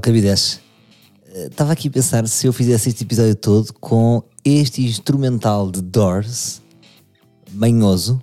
[0.00, 0.60] Alcabides,
[1.50, 6.62] estava aqui a pensar se eu fizesse este episódio todo com este instrumental de Doors,
[7.52, 8.22] manhoso.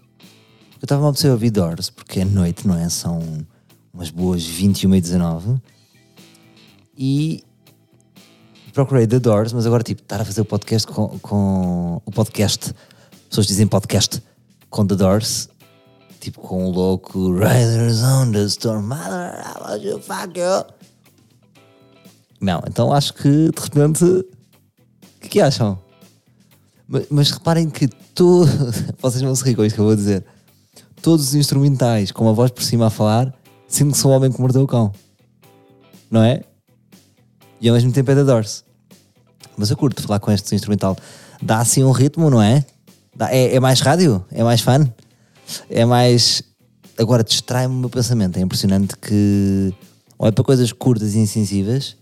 [0.71, 2.89] Eu estava mal a ouvir Doors, porque é noite, não é?
[2.89, 3.45] São
[3.93, 5.61] umas boas 21 e 19.
[6.97, 7.43] E
[8.73, 12.73] procurei The Doors, mas agora tipo, estar a fazer o podcast com, com o podcast,
[13.29, 14.19] pessoas dizem podcast
[14.71, 15.47] com The Doors,
[16.19, 20.76] tipo com o louco Riders on the Storm, Mother, how about you fuck you?
[22.39, 24.25] Não, então acho que de repente, o
[25.21, 25.79] que, que acham?
[26.87, 28.47] Mas, mas, reparem que todo,
[29.01, 30.25] vocês vão se rir com isto que eu vou dizer,
[31.01, 33.33] todos os instrumentais com a voz por cima a falar,
[33.67, 34.91] sinto que sou o homem que mordeu o cão,
[36.09, 36.43] não é?
[37.59, 38.63] E ao mesmo tempo é The Doors.
[39.57, 40.95] Mas eu curto falar com este instrumental.
[41.41, 42.63] Dá assim um ritmo, não é?
[43.15, 44.23] Dá, é, é mais rádio?
[44.31, 44.87] É mais fun?
[45.69, 46.43] É mais.
[46.97, 48.37] Agora distrai-me o meu pensamento.
[48.37, 49.73] É impressionante que.
[50.19, 51.97] Olha para coisas curtas e insensíveis.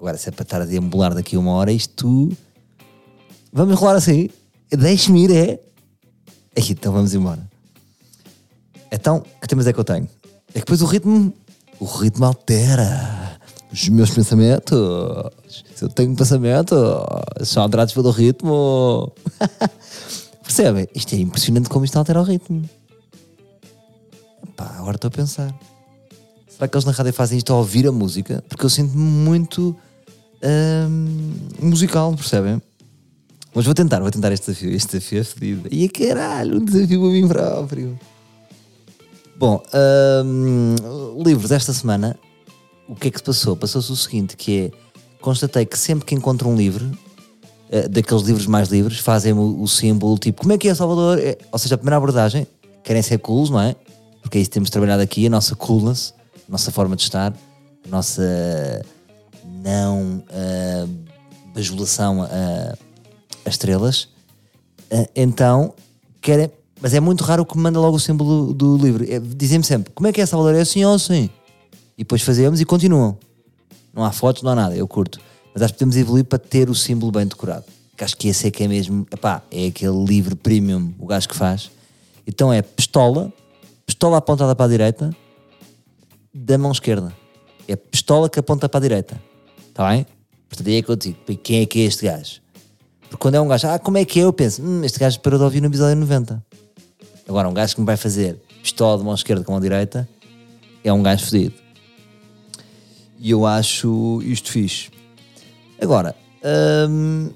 [0.00, 2.34] Agora, se é para estar a deambular daqui uma hora, isto.
[3.52, 4.30] Vamos rolar assim?
[4.70, 5.60] Deixe-me ir, é?
[6.56, 7.46] Então vamos embora.
[8.90, 10.08] Então, que temas é que eu tenho?
[10.48, 11.34] É que depois o ritmo.
[11.78, 13.38] O ritmo altera
[13.70, 14.78] os meus pensamentos.
[15.74, 16.74] Se eu tenho um pensamento,
[17.44, 19.12] são alterados pelo ritmo.
[20.42, 20.88] Percebem?
[20.94, 22.66] Isto é impressionante como isto altera o ritmo.
[24.48, 25.54] Epá, agora estou a pensar.
[26.48, 28.42] Será que eles na rádio fazem isto ao ouvir a música?
[28.48, 29.76] Porque eu sinto-me muito
[30.42, 32.60] hum, musical, percebem?
[33.54, 34.70] Mas vou tentar, vou tentar este desafio.
[34.70, 35.68] Este desafio é fedido.
[35.70, 37.98] E a caralho, um desafio a mim próprio.
[39.36, 39.62] Bom,
[40.24, 40.74] hum,
[41.24, 42.16] livros desta semana
[42.90, 43.56] o que é que se passou?
[43.56, 44.70] Passou-se o seguinte, que é,
[45.20, 49.68] constatei que sempre que encontro um livro, uh, daqueles livros mais livres, fazem o, o,
[49.68, 51.20] símbolo tipo, como é que é Salvador?
[51.20, 52.48] É, ou seja, a primeira abordagem,
[52.82, 53.76] querem ser cools, não é?
[54.20, 56.12] Porque é isso que temos trabalhado aqui, a nossa coolness,
[56.48, 57.32] a nossa forma de estar,
[57.86, 58.84] a nossa
[59.62, 60.88] não uh,
[61.54, 62.74] bajulação a,
[63.44, 64.04] a estrelas.
[64.92, 65.74] Uh, então,
[66.20, 66.50] querem,
[66.80, 69.04] mas é muito raro que me manda logo o símbolo do, do livro.
[69.04, 70.56] É, Dizem-me sempre, como é que é Salvador?
[70.56, 71.30] É assim ou assim?
[72.00, 73.18] e depois fazemos e continuam.
[73.92, 75.20] Não há fotos, não há nada, eu curto.
[75.52, 77.66] Mas acho que podemos evoluir para ter o símbolo bem decorado.
[77.94, 81.28] Que acho que esse é que é mesmo, epá, é aquele livro premium, o gajo
[81.28, 81.70] que faz.
[82.26, 83.30] Então é pistola,
[83.84, 85.14] pistola apontada para a direita,
[86.32, 87.14] da mão esquerda.
[87.68, 89.22] É pistola que aponta para a direita.
[89.80, 90.06] Está bem?
[90.46, 92.42] Portanto, aí é que eu digo, quem é que é este gajo?
[93.00, 94.24] Porque quando é um gajo, ah, como é que é?
[94.24, 96.44] Eu penso, hum, este gajo parou de ouvir no episódio 90.
[97.26, 100.06] Agora, um gajo que me vai fazer pistola de mão esquerda com a mão direita
[100.84, 101.54] é um gajo fedido.
[103.18, 104.90] E eu acho isto fixe.
[105.80, 106.14] Agora,
[106.90, 107.30] hum...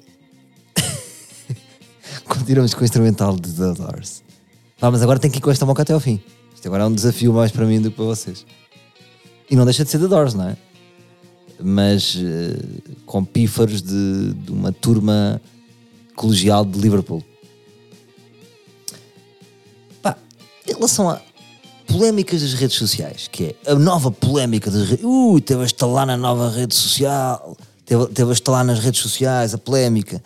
[2.29, 4.23] continuamos com o instrumental de The Doors.
[4.83, 6.21] Mas agora tem que ir com esta boca até ao fim.
[6.55, 8.45] Isto agora é um desafio mais para mim do que para vocês.
[9.49, 10.74] E não deixa de ser The Doors, não é?
[11.61, 15.41] Mas uh, com pífaros de, de uma turma
[16.15, 17.23] colegial de Liverpool.
[20.03, 20.17] Pá,
[20.69, 21.21] em relação a,
[21.87, 25.05] polémicas das redes sociais, que é a nova polémica das redes.
[25.05, 27.57] Ui, teve a estalar na nova rede social,
[27.87, 30.23] teve, a estalar nas redes sociais, a polémica.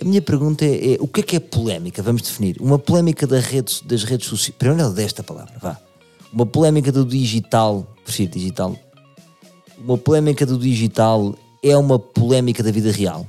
[0.00, 2.02] A minha pergunta é, é, o que é que é polémica?
[2.02, 2.56] Vamos definir.
[2.60, 3.82] Uma polémica das redes
[4.26, 4.54] sociais.
[4.58, 5.78] Primeiro desta palavra, vá.
[6.32, 8.76] Uma polémica do digital, prefiro digital.
[9.80, 13.26] Uma polémica do digital é uma polémica da vida real.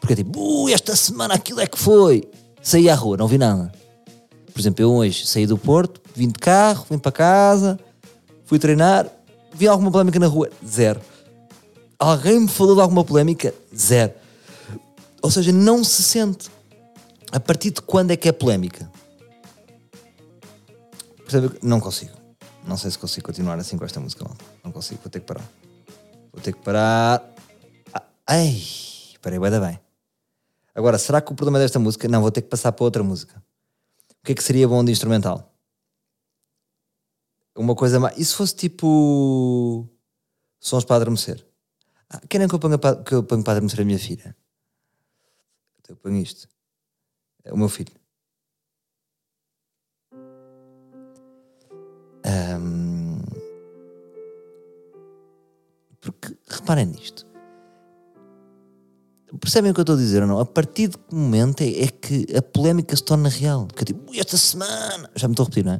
[0.00, 2.28] Porque é tipo, ui, esta semana aquilo é que foi.
[2.62, 3.72] Saí à rua, não vi nada.
[4.52, 7.78] Por exemplo, eu hoje saí do Porto, vim de carro, vim para casa,
[8.44, 9.06] fui treinar,
[9.54, 10.50] vi alguma polémica na rua?
[10.66, 11.00] Zero.
[11.98, 13.54] Alguém me falou de alguma polémica?
[13.76, 14.12] Zero.
[15.22, 16.48] Ou seja, não se sente.
[17.32, 18.90] A partir de quando é que é polémica?
[21.18, 21.58] Percebe?
[21.62, 22.12] Não consigo.
[22.66, 24.24] Não sei se consigo continuar assim com esta música.
[24.24, 25.48] Não consigo, vou ter que parar.
[26.32, 27.24] Vou ter que parar.
[27.92, 28.60] Ah, ai,
[29.22, 29.80] parei, dar bem.
[30.74, 32.08] Agora, será que o problema desta música?
[32.08, 33.42] Não, vou ter que passar para outra música.
[34.20, 35.54] O que é que seria bom de instrumental?
[37.56, 38.16] Uma coisa mais.
[38.18, 39.88] E se fosse tipo.
[40.58, 41.44] Sons para adormecer?
[42.08, 44.36] Ah, querem que eu ponha para, que eu ponha para adormecer a minha filha?
[45.88, 46.48] Eu ponho isto.
[47.42, 47.92] É o meu filho.
[52.24, 52.99] Um,
[56.00, 57.26] porque reparem nisto.
[59.38, 60.40] Percebem o que eu estou a dizer ou não?
[60.40, 63.66] A partir de que momento é, é que a polémica se torna real?
[63.68, 65.08] Que eu tipo, esta semana.
[65.14, 65.78] Já me estou a repetir, não é?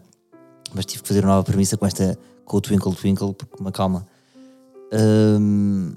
[0.72, 2.16] Mas tive que fazer uma nova premissa com esta.
[2.44, 4.06] com o Twinkle Twinkle, porque uma calma.
[4.92, 5.94] Hum,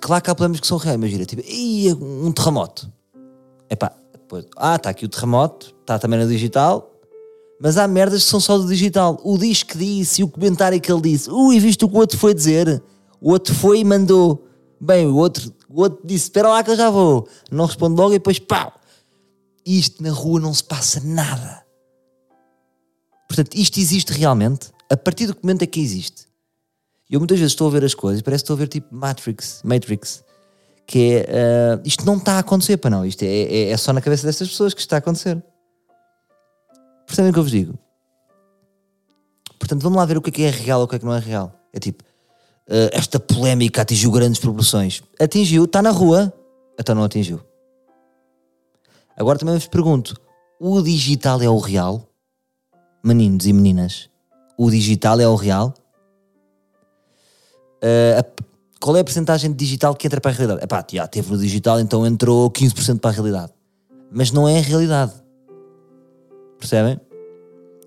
[0.00, 1.42] claro que há polémicas que são reais, imagina, tipo,
[2.04, 2.92] um terremoto.
[3.70, 6.90] Epá, depois, ah, está aqui o terremoto, está também no digital,
[7.60, 9.18] mas há merdas que são só do digital.
[9.24, 11.98] O disco que disse e o comentário que ele disse, ui, viste o que o
[11.98, 12.82] outro foi dizer?
[13.20, 14.46] O outro foi e mandou.
[14.80, 17.28] Bem, o outro, o outro disse: Espera lá que eu já vou.
[17.50, 18.72] Não responde logo e depois pau.
[19.66, 21.64] Isto na rua não se passa nada.
[23.28, 26.26] Portanto, isto existe realmente a partir do momento é que existe.
[27.10, 29.62] Eu muitas vezes estou a ver as coisas, parece que estou a ver tipo Matrix,
[29.64, 30.24] Matrix
[30.88, 33.92] que é uh, isto não está a acontecer, para não, isto é, é, é, só
[33.92, 35.40] na cabeça destas pessoas que isto está a acontecer.
[37.06, 37.78] Percebem o que eu vos digo?
[39.58, 41.04] Portanto, vamos lá ver o que é que é real ou o que é que
[41.04, 41.52] não é real.
[41.74, 42.02] É tipo,
[42.92, 45.02] esta polémica atingiu grandes proporções.
[45.18, 46.32] Atingiu, está na rua,
[46.78, 47.40] então não atingiu.
[49.16, 50.14] Agora também vos pergunto:
[50.60, 52.04] o digital é o real?
[53.02, 54.10] Meninos e meninas,
[54.56, 55.72] o digital é o real?
[57.82, 58.24] Uh, a,
[58.80, 60.64] qual é a porcentagem de digital que entra para a realidade?
[60.64, 63.52] Epá, já teve no digital, então entrou 15% para a realidade.
[64.10, 65.12] Mas não é a realidade.
[66.58, 67.00] Percebem?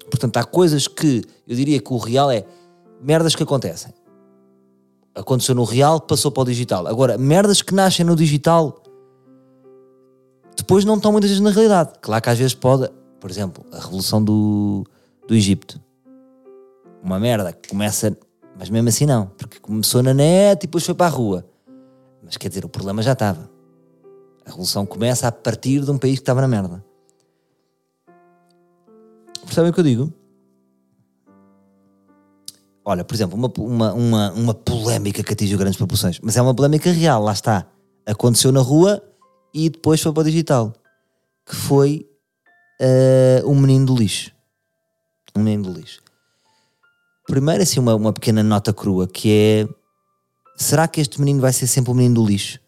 [0.09, 2.45] Portanto, há coisas que eu diria que o real é
[3.01, 3.93] merdas que acontecem.
[5.13, 6.87] Aconteceu no real, passou para o digital.
[6.87, 8.81] Agora, merdas que nascem no digital
[10.55, 11.93] depois não estão muitas vezes na realidade.
[12.01, 14.85] Claro que às vezes pode, por exemplo, a revolução do,
[15.27, 15.81] do Egito.
[17.03, 18.15] Uma merda que começa
[18.57, 21.45] mas mesmo assim não, porque começou na net e depois foi para a rua.
[22.23, 23.49] Mas quer dizer, o problema já estava.
[24.45, 26.83] A revolução começa a partir de um país que estava na merda.
[29.43, 30.13] Percebem o que eu digo?
[32.83, 36.55] Olha, por exemplo, uma, uma, uma, uma polémica que atingiu grandes proporções, mas é uma
[36.55, 37.65] polémica real, lá está.
[38.05, 39.01] Aconteceu na rua
[39.53, 40.73] e depois foi para o digital.
[41.45, 42.09] Que foi
[42.81, 44.31] uh, um menino do lixo.
[45.35, 46.01] Um menino do lixo.
[47.27, 49.67] Primeiro, assim, uma, uma pequena nota crua, que é...
[50.57, 52.59] Será que este menino vai ser sempre o menino do lixo?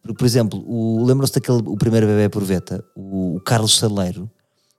[0.00, 4.30] Porque, por exemplo, lembram-se daquele, o primeiro bebê por Veta, o, o Carlos Saleiro,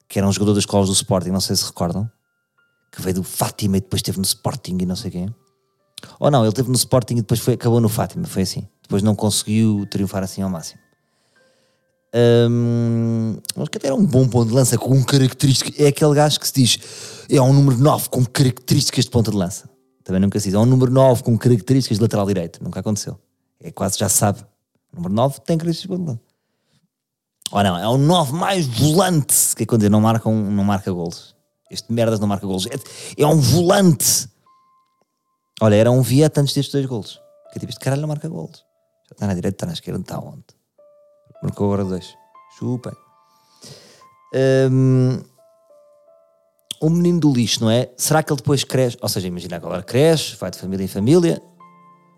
[0.07, 2.09] que era um jogador das escolas do Sporting, não sei se recordam,
[2.95, 5.35] que veio do Fátima e depois esteve no Sporting e não sei quem.
[6.19, 8.67] Ou não, ele esteve no Sporting e depois foi, acabou no Fátima, foi assim.
[8.81, 10.79] Depois não conseguiu triunfar assim ao máximo.
[12.17, 15.77] Um, mas que até era um bom ponto de lança com características.
[15.77, 16.79] É aquele gajo que se diz
[17.29, 19.69] é um número 9 com características de ponta de lança.
[20.03, 20.53] Também nunca se diz.
[20.53, 22.63] É um número 9 com características de lateral direito.
[22.63, 23.19] Nunca aconteceu.
[23.59, 24.45] É quase já sabe.
[24.93, 26.25] Número 9 tem características de ponta de lança.
[27.51, 29.55] Ou não, é o 9 mais volante.
[29.55, 31.34] Que é quando não marca, um, não marca golos.
[31.69, 32.67] Este merdas não marca golos.
[32.67, 32.75] É,
[33.21, 34.29] é um volante.
[35.61, 37.21] Olha, era um Vieta antes destes dois golos.
[37.51, 38.63] Que tipo, este caralho não marca golos.
[39.09, 40.43] Já está na direita, está na esquerda, está onde?
[41.41, 42.15] Marcou agora dois.
[42.57, 42.93] Chupem.
[44.71, 45.21] Um,
[46.81, 47.89] o menino do lixo, não é?
[47.97, 48.97] Será que ele depois cresce?
[49.01, 51.41] Ou seja, imagina agora cresce, vai de família em família,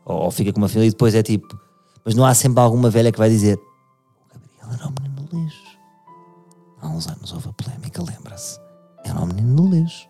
[0.03, 1.59] ou, ou, fica com uma família e depois é tipo.
[2.03, 5.37] Mas não há sempre alguma velha que vai dizer: O Gabriel era o menino do
[5.37, 5.77] lixo.
[6.81, 8.66] Há uns anos houve a polémica, lembra-se.
[9.17, 10.07] Era o menino do lixo.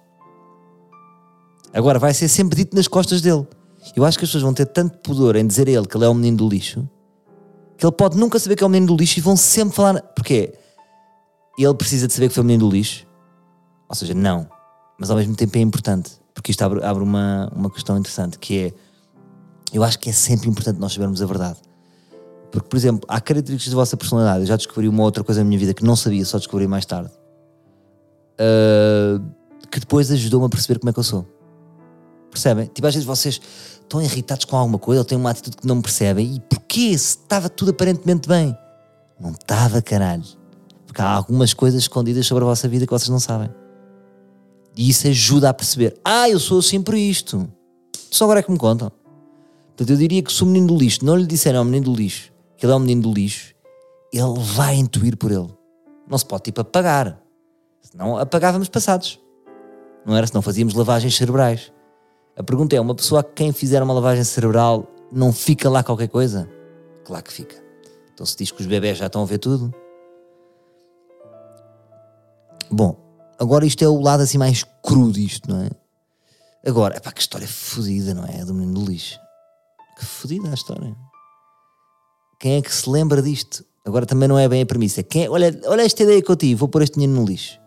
[1.73, 3.47] Agora vai ser sempre dito nas costas dele.
[3.95, 6.05] Eu acho que as pessoas vão ter tanto pudor em dizer a ele que ele
[6.05, 6.87] é o menino do lixo
[7.77, 10.01] que ele pode nunca saber que é o menino do lixo e vão sempre falar.
[10.01, 10.53] Porquê?
[11.57, 13.05] Ele precisa de saber que foi o menino do lixo?
[13.87, 14.49] Ou seja, não.
[14.99, 16.11] Mas ao mesmo tempo é importante.
[16.33, 18.73] Porque isto abre, abre uma, uma questão interessante que é.
[19.71, 21.57] Eu acho que é sempre importante nós sabermos a verdade.
[22.51, 24.41] Porque, por exemplo, há características da vossa personalidade.
[24.41, 26.85] Eu já descobri uma outra coisa na minha vida que não sabia, só descobri mais
[26.85, 27.11] tarde.
[28.39, 29.23] Uh,
[29.71, 31.25] que depois ajudou-me a perceber como é que eu sou.
[32.31, 32.67] Percebem?
[32.67, 33.41] Tipo, às vezes vocês
[33.81, 36.35] estão irritados com alguma coisa ou têm uma atitude que não percebem.
[36.35, 36.97] E porquê?
[36.97, 38.55] Se estava tudo aparentemente bem.
[39.19, 40.23] Não estava, caralho.
[40.85, 43.49] Porque há algumas coisas escondidas sobre a vossa vida que vocês não sabem.
[44.75, 45.99] E isso ajuda a perceber.
[46.05, 47.47] Ah, eu sou assim por isto.
[48.11, 48.91] Só agora é que me contam.
[49.69, 51.95] Portanto, eu diria que se o menino do lixo não lhe disserem ao menino do
[51.95, 53.53] lixo que ele é o menino do lixo,
[54.11, 55.49] ele vai intuir por ele.
[56.09, 57.21] Não se pode, tipo, apagar.
[57.91, 59.19] Senão apagávamos passados.
[60.05, 60.27] Não era?
[60.27, 61.71] Senão fazíamos lavagens cerebrais.
[62.35, 66.07] A pergunta é: uma pessoa a quem fizer uma lavagem cerebral não fica lá qualquer
[66.09, 66.49] coisa?
[67.05, 67.55] Claro que fica.
[68.13, 69.73] Então se diz que os bebés já estão a ver tudo.
[72.69, 72.97] Bom,
[73.39, 75.69] agora isto é o lado assim mais cru disto, não é?
[76.67, 78.43] Agora, é pá, que história fodida, não é?
[78.43, 79.17] Do menino do lixo.
[79.97, 80.93] Que fodida a história.
[82.39, 83.63] Quem é que se lembra disto?
[83.85, 85.01] Agora também não é bem a premissa.
[85.01, 85.29] Quem é?
[85.29, 87.57] olha, olha esta ideia que eu tive, vou pôr este menino no lixo.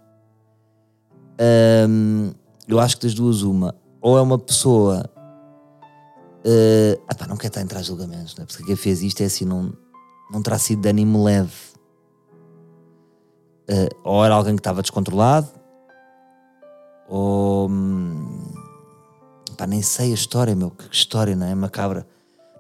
[2.68, 5.04] Eu acho que das duas, uma ou é uma pessoa.
[6.44, 8.47] Uh, epá, não quer estar a entrar em julgamentos, não é?
[8.47, 9.75] porque quem fez isto é assim, não,
[10.32, 11.52] não terá sido de ânimo leve.
[13.68, 15.49] Uh, ou era alguém que estava descontrolado,
[17.09, 17.68] ou.
[17.68, 18.52] Hum,
[19.56, 21.54] pá, nem sei a história, meu, que história, não é?
[21.54, 22.06] Macabra.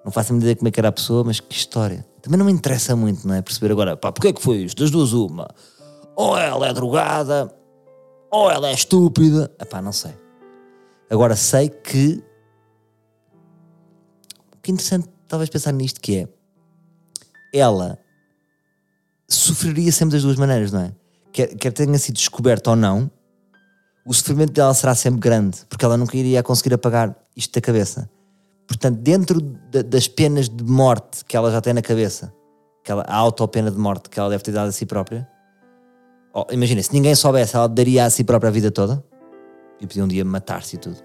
[0.04, 2.06] Não faço a ideia como é que era a pessoa, mas que história.
[2.22, 3.42] Também não me interessa muito, não é?
[3.42, 4.80] Perceber agora, pá, porque é que foi isto?
[4.82, 5.48] Das duas, uma.
[6.14, 7.52] Ou ela é drogada,
[8.30, 9.50] ou ela é estúpida.
[9.60, 10.14] Epá, não sei.
[11.10, 12.22] Agora sei que
[14.62, 16.28] que é interessante talvez pensar nisto que é
[17.52, 17.98] ela
[19.26, 20.92] sofreria sempre das duas maneiras, não é?
[21.32, 23.10] Quer, quer tenha sido descoberta ou não,
[24.04, 28.10] o sofrimento dela será sempre grande, porque ela nunca iria conseguir apagar isto da cabeça.
[28.66, 32.32] Portanto, dentro de, das penas de morte que ela já tem na cabeça,
[32.82, 35.28] aquela auto-pena de morte que ela deve ter dado a si própria,
[36.32, 39.04] oh, imagina, se ninguém soubesse, ela daria a si própria a vida toda
[39.80, 40.96] e podia um dia matar-se e tudo.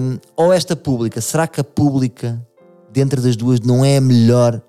[0.00, 2.40] Um, ou esta pública, será que a pública,
[2.90, 4.62] dentro das duas, não é a melhor?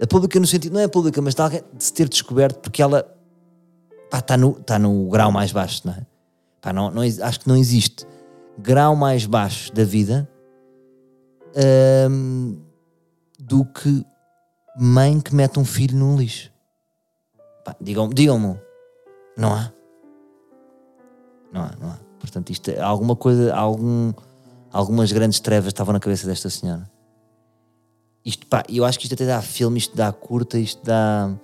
[0.00, 2.60] A pública, no sentido, não é a pública, mas de, alguém, de se ter descoberto,
[2.60, 3.06] porque ela
[4.12, 6.06] está no, tá no grau mais baixo, não é?
[6.60, 8.06] Pá, não, não, acho que não existe
[8.58, 10.28] grau mais baixo da vida
[12.08, 12.60] um,
[13.38, 14.04] do que
[14.78, 16.51] mãe que mete um filho no lixo.
[17.80, 18.58] Digam-me, digam
[19.36, 19.72] não há?
[21.52, 21.98] Não há, não há.
[22.18, 24.12] Portanto, isto é alguma coisa, algum,
[24.72, 26.90] algumas grandes trevas estavam na cabeça desta senhora.
[28.24, 31.34] Isto, pá, eu acho que isto até dá filme, isto dá curta, isto dá.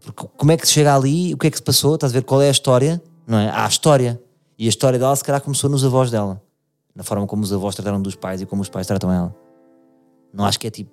[0.00, 1.32] Porque como é que se chega ali?
[1.32, 1.94] O que é que se passou?
[1.94, 3.02] Estás a ver qual é a história?
[3.26, 3.48] Não é?
[3.48, 4.20] Há a história.
[4.58, 6.42] E a história dela, se calhar, começou nos avós dela.
[6.94, 9.34] Na forma como os avós trataram dos pais e como os pais tratam ela.
[10.32, 10.90] Não acho que é tipo.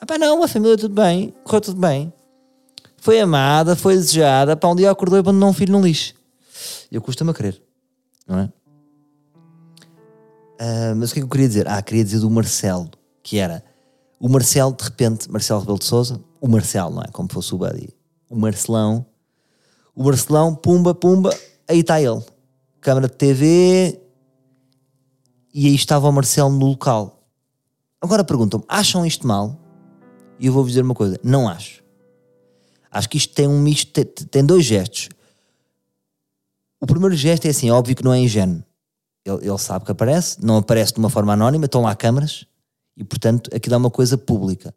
[0.00, 2.12] Ah pá, não, a família tudo bem, correu tudo bem.
[3.00, 6.14] Foi amada, foi desejada, para um dia acordou e abandonou um filho no lixo.
[6.92, 7.60] Eu custa-me a crer,
[8.26, 8.52] não é?
[10.60, 11.66] Uh, mas o que é que eu queria dizer?
[11.66, 12.90] Ah, queria dizer do Marcelo,
[13.22, 13.64] que era
[14.18, 17.08] o Marcelo, de repente, Marcelo Rebelo de Souza, o Marcelo, não é?
[17.10, 17.88] Como fosse o Buddy,
[18.28, 19.06] o Marcelão,
[19.94, 21.34] o Marcelão, pumba, pumba,
[21.66, 22.22] aí está ele
[22.80, 24.00] câmara de TV
[25.52, 27.22] e aí estava o Marcelo no local.
[28.00, 29.58] Agora perguntam-me, acham isto mal?
[30.38, 31.79] E eu vou-vos dizer uma coisa, não acho.
[32.90, 35.08] Acho que isto tem um misto, tem, dois gestos.
[36.80, 38.64] O primeiro gesto é assim, óbvio que não é ingênuo.
[39.24, 42.46] Ele, ele, sabe que aparece, não aparece de uma forma anónima, estão lá câmaras
[42.96, 44.74] e, portanto, aquilo é uma coisa pública.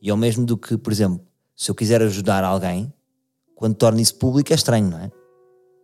[0.00, 1.20] E ao mesmo do que, por exemplo,
[1.56, 2.92] se eu quiser ajudar alguém,
[3.56, 5.10] quando torna isso público é estranho, não é?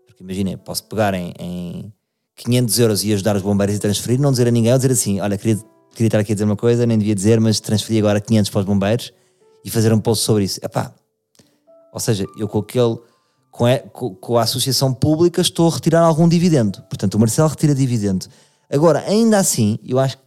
[0.07, 1.93] Porque imaginem, posso pegar em, em
[2.37, 5.21] 500 euros e ajudar os bombeiros e transferir, não dizer a ninguém, ou dizer assim:
[5.21, 8.21] olha, queria, queria estar aqui a dizer uma coisa, nem devia dizer, mas transferi agora
[8.21, 9.13] 500 para os bombeiros
[9.65, 10.61] e fazer um post sobre isso.
[10.63, 10.95] Epá,
[11.95, 12.99] ou seja, eu com aquele.
[13.53, 16.83] Com a, com a associação pública estou a retirar algum dividendo.
[16.91, 18.27] Portanto, o Marcelo retira dividendo.
[18.69, 20.19] Agora, ainda assim, eu acho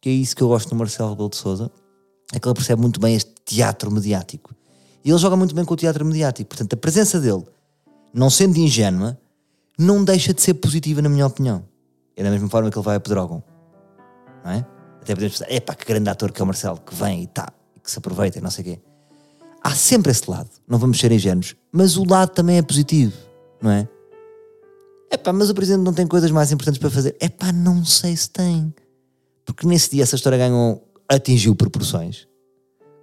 [0.00, 1.70] que é isso que eu gosto do Marcelo Rebelo de Souza,
[2.34, 4.52] é que ele percebe muito bem este teatro mediático.
[5.04, 6.48] E ele joga muito bem com o teatro mediático.
[6.48, 7.44] Portanto, a presença dele,
[8.12, 9.16] não sendo ingênua,
[9.78, 11.64] não deixa de ser positiva, na minha opinião.
[12.16, 13.44] É da mesma forma que ele vai a Pedrógão.
[14.44, 14.66] Não é?
[15.00, 17.52] Até podemos pensar, epá, que grande ator que é o Marcelo, que vem e tá,
[17.76, 18.82] e que se aproveita e não sei o quê.
[19.64, 23.14] Há sempre esse lado, não vamos ser ingênuos, mas o lado também é positivo,
[23.60, 23.88] não é?
[25.10, 27.16] Epá, mas o Presidente não tem coisas mais importantes para fazer.
[27.20, 28.74] Epá, não sei se tem.
[29.44, 32.26] Porque nesse dia essa história ganhou, atingiu proporções,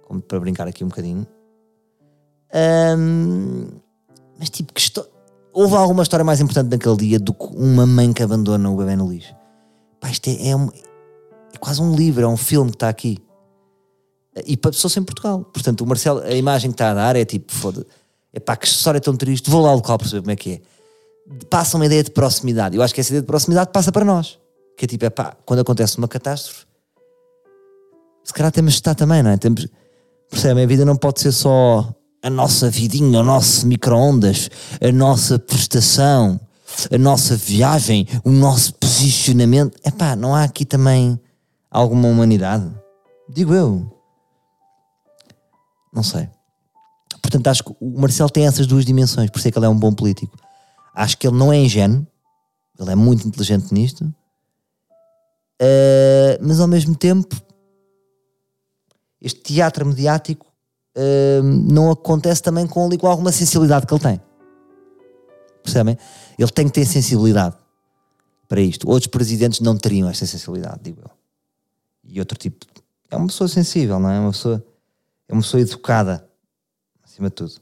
[0.02, 1.26] como para brincar aqui um bocadinho.
[4.38, 5.10] Mas tipo, que história
[5.52, 8.96] houve alguma história mais importante naquele dia do que uma mãe que abandona o bebê
[8.96, 9.34] no lixo.
[10.00, 10.68] Pá, isto é, é, um,
[11.52, 13.18] é quase um livro, é um filme que está aqui.
[14.46, 15.44] E passou-se em Portugal.
[15.44, 17.86] Portanto, o Marcelo, a imagem que está a dar é tipo, foda
[18.32, 20.52] é pá, que história tão triste, vou lá ao local para saber como é que
[20.52, 20.60] é.
[21.48, 22.76] Passa uma ideia de proximidade.
[22.76, 24.38] Eu acho que essa ideia de proximidade passa para nós.
[24.76, 26.64] Que é tipo, é pá, quando acontece uma catástrofe,
[28.24, 29.36] se calhar temos de estar também, não é?
[29.36, 29.66] Temos,
[30.30, 30.64] percebem?
[30.64, 34.48] A vida não pode ser só a nossa vidinha, o nosso micro-ondas,
[34.80, 36.40] a nossa prestação,
[36.92, 39.76] a nossa viagem, o nosso posicionamento.
[39.84, 41.18] Epá, não há aqui também
[41.70, 42.70] alguma humanidade?
[43.28, 43.99] Digo eu.
[45.92, 46.28] Não sei.
[47.22, 49.78] Portanto, acho que o Marcelo tem essas duas dimensões, por é que ele é um
[49.78, 50.36] bom político.
[50.94, 52.06] Acho que ele não é ingênuo,
[52.78, 54.04] ele é muito inteligente nisto,
[55.60, 57.36] uh, mas ao mesmo tempo,
[59.20, 60.46] este teatro mediático
[61.42, 64.20] não acontece também com, ali, com alguma sensibilidade que ele tem.
[65.62, 65.96] Percebem?
[66.38, 67.56] Ele tem que ter sensibilidade
[68.48, 68.88] para isto.
[68.88, 71.10] Outros presidentes não teriam esta sensibilidade, digo eu.
[72.04, 72.66] E outro tipo.
[73.10, 74.64] É uma pessoa sensível, não é uma pessoa,
[75.30, 76.28] é uma pessoa educada,
[77.04, 77.52] acima de tudo.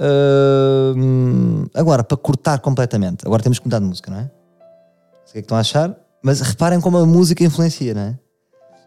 [0.00, 4.22] Uh, agora, para cortar completamente, agora temos que mudar de música, não é?
[4.22, 7.92] Não sei o que é que estão a achar, mas reparem como a música influencia,
[7.92, 8.18] não é?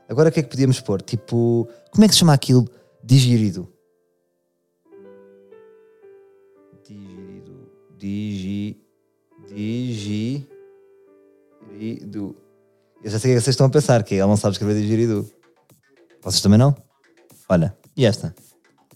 [0.09, 0.99] Agora o que é que podíamos pôr?
[1.01, 2.67] Tipo, como é que se chama aquilo?
[3.03, 3.71] Digirido.
[6.83, 7.69] Digirido.
[7.99, 8.81] Digi.
[9.47, 10.49] Digirido.
[13.03, 14.53] Eu já sei o que, é que vocês estão a pensar, que ele não sabe
[14.53, 15.29] escrever digirido.
[16.23, 16.75] Vocês também não?
[17.49, 18.33] Olha, e esta?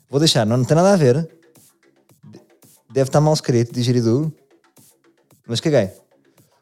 [0.10, 1.30] Vou deixar, não, não tem nada a ver.
[2.92, 4.34] Deve estar mal escrito, digirido.
[5.48, 5.92] Mas caguei.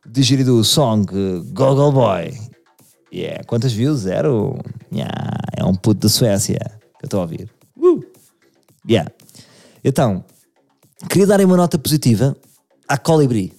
[0.06, 2.38] digerido song uh, Goggle Boy.
[3.14, 4.02] Yeah, quantas views?
[4.02, 4.58] Zero.
[4.92, 6.60] Yeah, é um puto da Suécia
[6.98, 7.50] que eu estou a ouvir.
[7.78, 8.04] Uh.
[8.90, 9.12] Yeah.
[9.84, 10.26] Então,
[11.10, 12.36] queria dar uma nota positiva
[12.88, 13.54] à Colibri.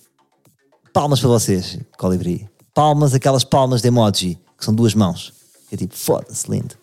[0.92, 2.48] Palmas para vocês, Colibri.
[2.74, 5.32] Palmas, aquelas palmas de emoji, que são duas mãos.
[5.70, 6.74] É tipo, foda-se, lindo.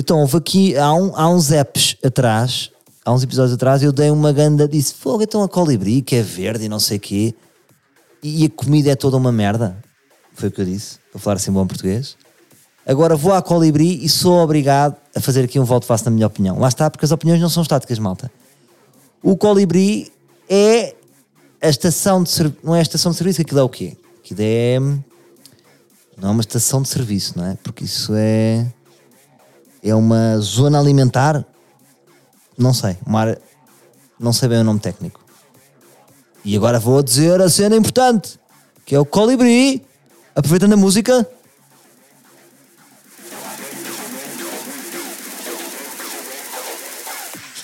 [0.00, 2.70] Então, houve aqui, há, um, há uns apps atrás,
[3.04, 6.22] há uns episódios atrás, eu dei uma ganda, disse, fogo, então a Colibri, que é
[6.22, 7.34] verde e não sei o quê,
[8.22, 9.76] e a comida é toda uma merda.
[10.34, 12.16] Foi o que eu disse, para falar assim bom português.
[12.86, 16.28] Agora vou à Colibri e sou obrigado a fazer aqui um voto face na minha
[16.28, 16.60] opinião.
[16.60, 18.30] Lá está, porque as opiniões não são estáticas, malta.
[19.20, 20.12] O Colibri
[20.48, 20.94] é
[21.60, 22.30] a estação de.
[22.62, 23.96] Não é a estação de serviço, aquilo é o quê?
[24.24, 24.78] Aquilo é.
[26.16, 27.58] Não é uma estação de serviço, não é?
[27.62, 28.72] Porque isso é.
[29.82, 31.44] É uma zona alimentar.
[32.56, 32.96] Não sei.
[33.06, 33.42] Uma área,
[34.18, 35.20] não sei bem o nome técnico.
[36.44, 38.38] E agora vou dizer a cena importante,
[38.84, 39.84] que é o Colibri.
[40.34, 41.28] Aproveitando a música.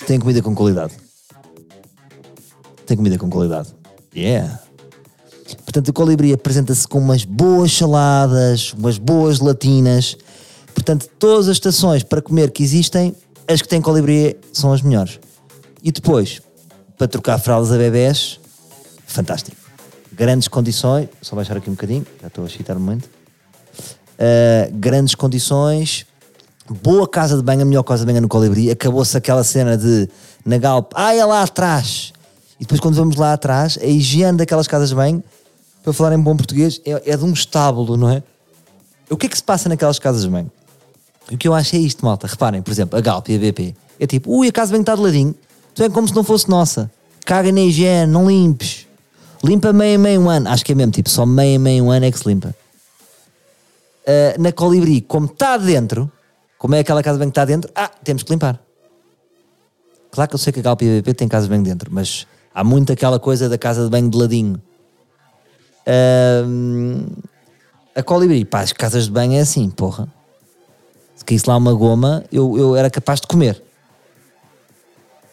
[0.07, 0.95] Tem comida com qualidade.
[2.85, 3.75] Tem comida com qualidade.
[4.15, 4.61] Yeah.
[5.65, 10.17] Portanto, o colibri apresenta-se com umas boas saladas, umas boas latinas.
[10.75, 13.15] Portanto, todas as estações para comer que existem,
[13.49, 15.19] as que têm colibri são as melhores.
[15.83, 16.43] E depois,
[16.99, 18.41] para trocar fraldas a bebés,
[19.07, 19.57] fantástico.
[20.13, 23.05] Grandes condições, só baixar aqui um bocadinho, já estou a chitar muito.
[23.07, 26.07] Uh, grandes condições,
[26.83, 28.71] boa casa de banho, a melhor casa de banho no colibri.
[28.71, 30.09] Acabou-se aquela cena de
[30.45, 32.13] na Galp, ah, é lá atrás
[32.59, 35.23] e depois, quando vamos lá atrás, a higiene daquelas casas de banho,
[35.83, 38.23] para falar em bom português, é, é de um estábulo, não é?
[39.11, 40.51] O que é que se passa naquelas casas de banho?
[41.33, 42.27] O que eu acho é isto, malta.
[42.27, 43.75] Reparem, por exemplo, a Galp e a BP.
[43.99, 45.35] É tipo, ui, a casa de banho está de ladinho.
[45.73, 46.91] Então é como se não fosse nossa.
[47.25, 48.87] Caga na higiene, não limpes.
[49.43, 50.49] Limpa meio, meio ano.
[50.49, 52.55] Acho que é mesmo, tipo, só meio, meio ano é que se limpa.
[54.07, 56.11] Uh, na Colibri, como está dentro,
[56.59, 58.61] como é aquela casa banho que está dentro, ah, temos que limpar.
[60.11, 62.27] Claro que eu sei que a Galp e a BP têm casa banho dentro, mas
[62.55, 64.63] Há muito aquela coisa da casa de banho de ladinho.
[66.47, 67.05] Um,
[67.97, 70.07] a colibri, pá, as casas de banho é assim, porra.
[71.25, 73.63] Se caísse lá uma goma, eu, eu era capaz de comer.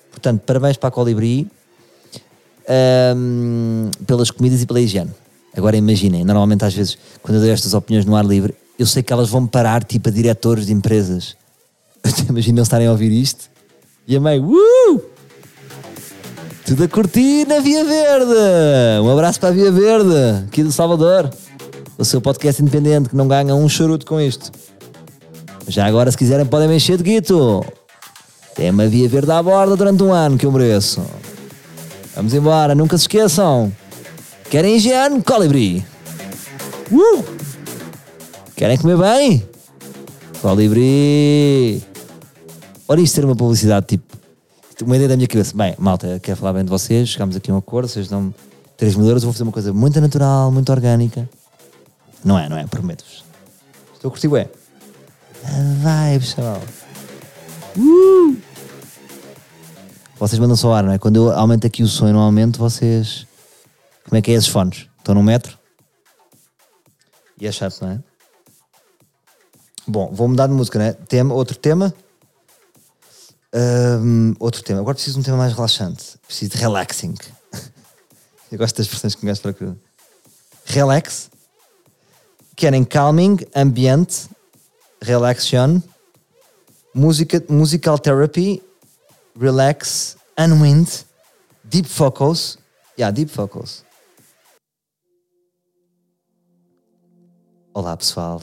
[0.10, 1.52] Portanto, parabéns para a colibri
[3.14, 5.12] um, pelas comidas e pela higiene.
[5.56, 9.04] Agora imaginem, normalmente às vezes, quando eu dou estas opiniões no ar livre, eu sei
[9.04, 11.36] que elas vão parar tipo a diretores de empresas.
[12.30, 13.50] Imaginem estarem a ouvir isto
[14.08, 15.02] e a meio, uh!
[16.66, 19.02] Tudo a curtir na Via Verde.
[19.04, 21.30] Um abraço para a Via Verde, aqui do Salvador.
[21.98, 24.52] O seu podcast independente que não ganha um charuto com isto.
[25.72, 27.66] Já agora, se quiserem, podem mexer de guito.
[28.54, 31.02] Tem uma Via Verde à borda durante um ano que eu mereço.
[32.14, 33.72] Vamos embora, nunca se esqueçam.
[34.50, 35.24] Querem higiene?
[35.24, 35.86] Colibri.
[36.92, 37.24] Uh!
[38.54, 39.48] Querem comer bem?
[40.42, 41.82] Colibri.
[42.86, 44.12] Ora, isto ter uma publicidade tipo
[44.82, 45.56] uma ideia da minha cabeça.
[45.56, 48.34] Bem, malta, quero falar bem de vocês, chegamos aqui a um acordo, vocês dão
[48.76, 51.30] 3 mil euros, vou fazer uma coisa muito natural, muito orgânica.
[52.26, 53.24] Não é, não é, prometo-vos.
[53.94, 54.50] Estou a curtir, ué.
[55.82, 56.62] Vai, pessoal.
[57.78, 58.38] Uh!
[60.18, 61.00] Vocês mandam só ar, não é?
[61.00, 63.26] Quando eu aumento aqui o som e não aumento, vocês.
[64.06, 64.88] Como é que é esses fones?
[65.00, 65.58] Estão no metro?
[67.40, 68.00] E é chato, não é?
[69.88, 70.94] Bom, vou mudar de música, não é?
[70.94, 71.94] Tema, outro tema.
[73.54, 74.80] Um, outro tema.
[74.80, 76.20] Agora preciso de um tema mais relaxante.
[76.26, 77.16] Preciso de relaxing.
[78.52, 79.76] Eu gosto das expressões que me para
[80.66, 81.32] Relax.
[82.56, 84.30] Querem calming, ambiente,
[85.04, 85.82] relaxation,
[86.94, 88.62] música, musical therapy,
[89.40, 91.06] relax, unwind,
[91.64, 92.58] deep focus.
[92.98, 93.84] Yeah, deep focus.
[97.74, 98.42] Olá pessoal.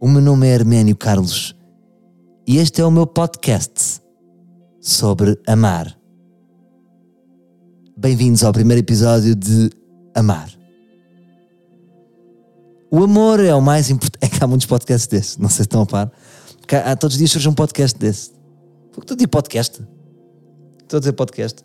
[0.00, 1.56] O meu nome é Arménio Carlos
[2.46, 4.00] e este é o meu podcast
[4.80, 5.98] sobre amar.
[7.96, 9.70] Bem-vindos ao primeiro episódio de
[10.14, 10.57] Amar.
[12.90, 14.18] O amor é o mais importante.
[14.20, 16.12] É que há muitos podcasts desses, não sei se estão a par.
[16.84, 18.32] Há, todos os dias surge um podcast desse.
[18.90, 19.86] Estou a dizer podcast.
[20.82, 21.64] Estou a dizer podcast.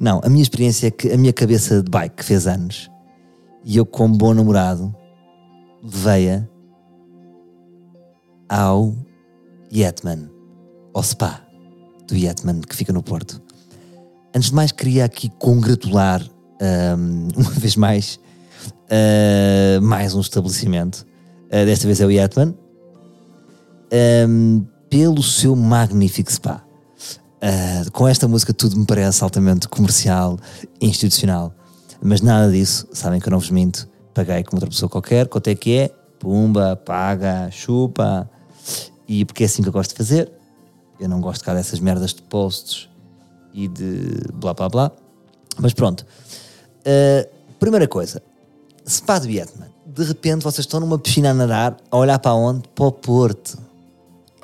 [0.00, 2.90] Não, a minha experiência é que a minha cabeça de bike fez anos
[3.64, 4.94] e eu, como bom namorado,
[5.82, 6.46] levei-a
[8.48, 8.94] ao
[9.72, 10.30] Yetman,
[10.92, 11.40] ao spa
[12.06, 13.40] do Yetman, que fica no Porto.
[14.34, 16.22] Antes de mais, queria aqui congratular,
[16.60, 18.20] um, uma vez mais,
[18.84, 21.06] uh, mais um estabelecimento.
[21.46, 22.54] Uh, desta vez é o Yetman,
[24.28, 26.64] um, pelo seu magnífico spa.
[27.42, 30.38] Uh, com esta música tudo me parece altamente comercial
[30.80, 31.54] e institucional.
[32.02, 33.88] Mas nada disso, sabem que eu não vos minto.
[34.12, 35.90] Paguei como outra pessoa qualquer, quanto é que é?
[36.18, 38.30] Pumba, paga, chupa.
[39.06, 40.30] E porque é assim que eu gosto de fazer.
[40.98, 42.88] Eu não gosto cá dessas merdas de posts
[43.52, 44.92] e de blá blá blá.
[45.58, 46.06] Mas pronto.
[46.80, 48.22] Uh, primeira coisa,
[48.88, 49.66] Spa de Vietnã.
[49.86, 52.68] De repente vocês estão numa piscina a nadar, a olhar para onde?
[52.74, 53.58] Para o Porto.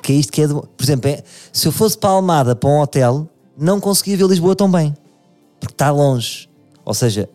[0.01, 0.47] Que é isto que é.
[0.47, 0.53] De...
[0.53, 1.23] Por exemplo, é...
[1.51, 4.95] se eu fosse para a Almada, para um hotel, não conseguia ver Lisboa tão bem.
[5.59, 6.49] Porque está longe.
[6.83, 7.29] Ou seja,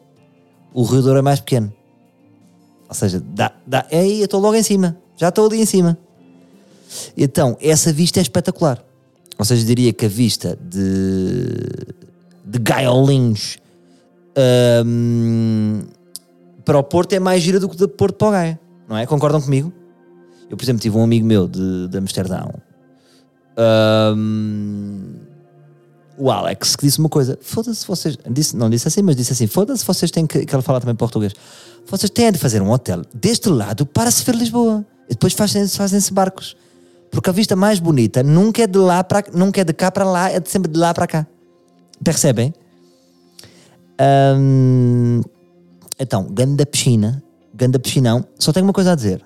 [0.74, 1.72] o Rio Douro é mais pequeno.
[2.88, 4.96] Ou seja, dá, dá, é aí, eu estou logo em cima.
[5.16, 5.98] Já estou ali em cima.
[7.16, 8.82] Então, essa vista é espetacular.
[9.38, 11.46] Ou seja, diria que a vista de,
[12.44, 13.58] de Gaiolinhos
[14.84, 15.82] um,
[16.66, 18.60] para o Porto é mais gira do que de Porto para o Gaia.
[18.88, 19.06] Não é?
[19.06, 19.72] Concordam comigo?
[20.50, 22.52] Eu, por exemplo, tive um amigo meu de, de Amsterdão.
[23.56, 25.14] Um,
[26.18, 28.18] o Alex que disse uma coisa: foda-se vocês.
[28.28, 30.44] Disse, não disse assim, mas disse assim: foda-se vocês têm que.
[30.44, 31.32] que ele fala também português.
[31.86, 34.84] Vocês têm de fazer um hotel deste lado para se ver Lisboa.
[35.08, 36.56] E depois fazem-se fazem barcos.
[37.12, 40.04] Porque a vista mais bonita nunca é de lá para nunca é de cá para
[40.04, 41.26] lá, é sempre de lá para cá.
[42.02, 42.52] Percebem?
[44.36, 45.22] Um,
[45.98, 47.22] então, ganda piscina,
[47.54, 48.24] ganda piscinão.
[48.38, 49.24] Só tenho uma coisa a dizer.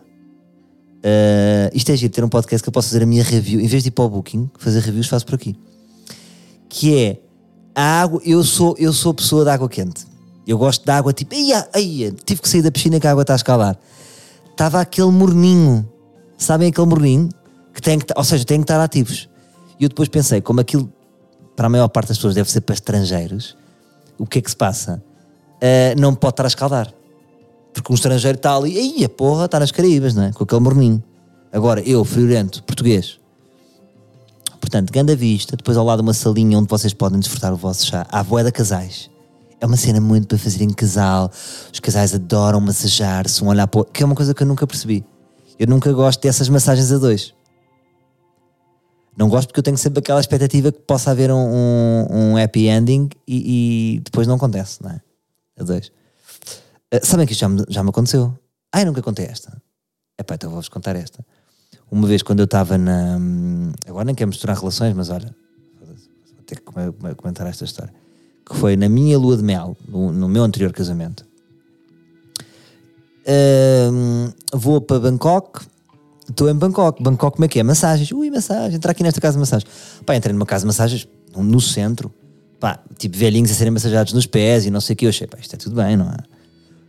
[1.01, 3.61] Uh, isto é giro, ter um podcast que eu posso fazer a minha review.
[3.61, 5.57] Em vez de ir para o Booking, fazer reviews, faço por aqui.
[6.69, 7.21] Que é
[7.75, 8.21] a água.
[8.25, 10.07] Eu sou, eu sou pessoa de água quente.
[10.47, 11.35] Eu gosto de água tipo.
[11.35, 13.79] Ia, ia, tive que sair da piscina que a água está a escalar.
[14.51, 15.89] Estava aquele morninho.
[16.37, 17.29] Sabem aquele morninho?
[17.75, 19.29] Que tem que, ou seja, tem que estar ativos.
[19.79, 20.93] E eu depois pensei, como aquilo
[21.57, 23.57] para a maior parte das pessoas deve ser para estrangeiros,
[24.19, 25.03] o que é que se passa?
[25.61, 26.93] Uh, não pode estar a escaldar.
[27.73, 30.33] Porque um estrangeiro está ali, aí a porra, está nas Caraíbas, não é?
[30.33, 31.03] Com aquele morninho.
[31.53, 33.19] Agora, eu, friorento, português.
[34.61, 38.07] Portanto, grande vista, depois ao lado uma salinha onde vocês podem desfrutar o vosso chá.
[38.11, 39.11] Há boeda casais.
[39.61, 41.31] É uma cena muito para fazer em casal.
[41.73, 43.85] Os casais adoram massajar-se, um olhar para.
[43.85, 45.05] Que é uma coisa que eu nunca percebi.
[45.59, 47.35] Eu nunca gosto dessas massagens a dois.
[49.17, 52.69] Não gosto porque eu tenho sempre aquela expectativa que possa haver um, um, um happy
[52.69, 55.01] ending e, e, depois não acontece, não é?
[55.61, 55.93] A dois.
[56.93, 58.37] Uh, sabem que isto já me, já me aconteceu?
[58.73, 59.63] Ai, nunca contei esta.
[60.19, 61.25] Epá, então vou-vos contar esta.
[61.91, 63.19] Uma vez quando eu estava na.
[63.87, 65.35] Agora nem quero misturar relações, mas olha,
[65.79, 67.93] vou ter que comentar esta história
[68.51, 71.25] que foi na minha lua de mel, no, no meu anterior casamento.
[73.21, 75.65] Uh, vou para Bangkok,
[76.29, 77.01] estou em Bangkok.
[77.01, 77.63] Bangkok, como é que é?
[77.63, 78.11] Massagens.
[78.11, 79.71] Ui, massagem, entrar aqui nesta casa de massagens.
[80.05, 82.13] Pá, entrei numa casa de massagens no centro,
[82.61, 85.07] pá, tipo velhinhos a serem massajados nos pés e não sei o que.
[85.07, 86.17] Eu achei, pá, isto é tudo bem, não é?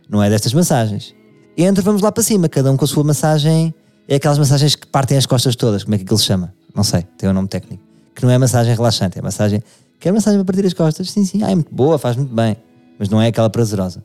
[0.08, 1.14] Não é destas massagens.
[1.56, 3.74] Entro, vamos lá para cima, cada um com a sua massagem.
[4.06, 6.52] É aquelas massagens que partem as costas todas, como é que aquilo se chama?
[6.74, 7.82] Não sei, tem um nome técnico.
[8.14, 9.62] Que não é massagem relaxante, é massagem
[10.02, 11.12] Quer massagem para partir as costas?
[11.12, 11.44] Sim, sim.
[11.44, 12.56] Ah, é muito boa, faz muito bem.
[12.98, 14.02] Mas não é aquela prazerosa.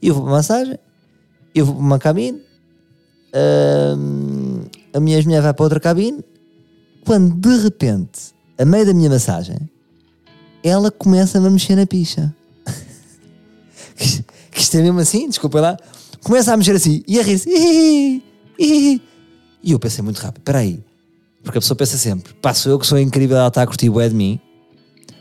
[0.00, 0.78] Eu vou para a massagem,
[1.54, 2.40] eu vou para uma cabine,
[3.94, 4.62] hum,
[4.94, 6.24] a minha mulher vai para outra cabine,
[7.04, 9.58] quando de repente, a meio da minha massagem,
[10.68, 12.34] ela começa a mexer na picha.
[13.96, 15.76] que isto é mesmo assim, desculpa lá.
[16.22, 17.48] Começa a mexer assim e a rir-se.
[18.58, 19.02] E
[19.64, 20.82] eu pensei muito rápido, espera aí.
[21.42, 24.00] Porque a pessoa pensa sempre, passo eu que sou incrível, ela está a curtir o
[24.00, 24.40] é de mim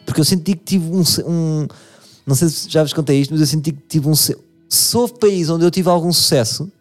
[0.05, 1.67] porque eu senti que tive um, um,
[2.25, 4.15] Não sei se já vos contei isto, mas eu senti que tive um.
[4.15, 4.35] Se
[4.93, 6.71] houve país onde eu tive algum sucesso,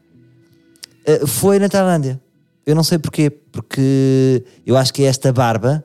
[1.08, 2.20] uh, foi na Tailândia.
[2.66, 5.84] Eu não sei porquê, porque eu acho que é esta barba.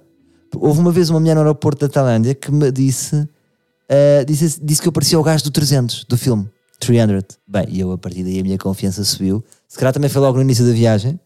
[0.62, 4.82] Houve uma vez uma mulher no aeroporto da Tailândia que me disse, uh, disse, disse
[4.82, 7.38] que eu parecia o gajo do 300, do filme 300.
[7.48, 9.44] Bem, e eu a partir daí a minha confiança subiu.
[9.68, 11.20] Se calhar também foi logo no início da viagem.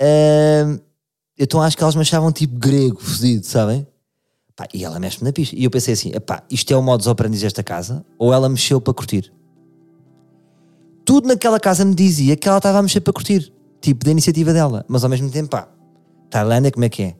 [0.00, 0.80] Uh,
[1.38, 3.86] então acho que elas me achavam tipo grego, fodido, sabem?
[4.56, 5.56] Pá, e ela mexe-me na pista.
[5.56, 8.04] E eu pensei assim: pá, isto é o modus operandi desta casa?
[8.18, 9.32] Ou ela mexeu para curtir?
[11.04, 14.52] Tudo naquela casa me dizia que ela estava a mexer para curtir, tipo da iniciativa
[14.52, 15.68] dela, mas ao mesmo tempo, pá,
[16.28, 17.14] Tailândia, como é que é?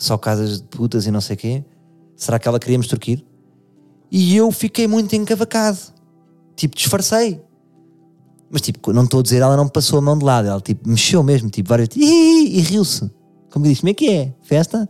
[0.00, 1.62] Só casas de putas e não sei quê.
[2.16, 3.22] Será que ela queria me extorquir?
[4.10, 5.78] E eu fiquei muito encavacado,
[6.56, 7.38] tipo, disfarcei.
[8.50, 10.88] Mas tipo, não estou a dizer, ela não passou a mão de lado, ela tipo,
[10.88, 13.10] mexeu mesmo, tipo, várias e, e riu-se.
[13.50, 14.34] Como disse, como é que é?
[14.40, 14.88] Festa?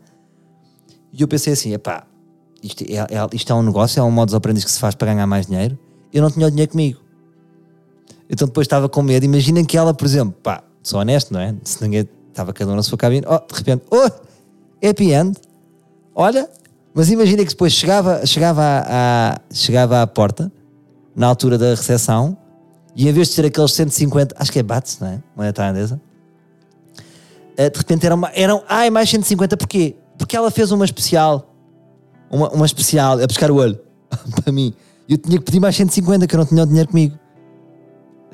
[1.12, 2.07] E eu pensei assim: epá,
[2.62, 4.94] isto é, é, isto é um negócio, é um modo de aprendiz que se faz
[4.94, 5.77] para ganhar mais dinheiro.
[6.12, 7.01] Eu não tinha o dinheiro comigo.
[8.29, 9.25] Então depois estava com medo.
[9.25, 11.53] Imaginem que ela, por exemplo, pá, sou honesto, não é?
[11.64, 14.29] Se ninguém estava cada um na sua cabine, oh, de repente, oh,
[14.82, 15.36] happy end,
[16.14, 16.48] olha,
[16.94, 20.50] mas imagina que depois chegava, chegava, à, à, chegava à porta,
[21.14, 22.36] na altura da recepção,
[22.94, 25.22] e em vez de ser aqueles 150, acho que é bates, não é?
[25.36, 26.00] Moeda tailandesa,
[27.56, 29.96] eh, de repente eram, eram ai, mais 150, porquê?
[30.18, 31.54] Porque ela fez uma especial,
[32.30, 33.78] uma, uma especial, a pescar o olho,
[34.42, 34.74] para mim.
[35.08, 37.18] Eu tinha que pedir mais 150, que eu não tinha o dinheiro comigo.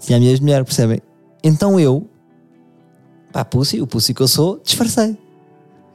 [0.01, 1.01] Tinha a minha ex-mulher, percebem?
[1.43, 2.09] Então eu,
[3.33, 5.17] pá, pussy, o pussy que eu sou, disfarcei.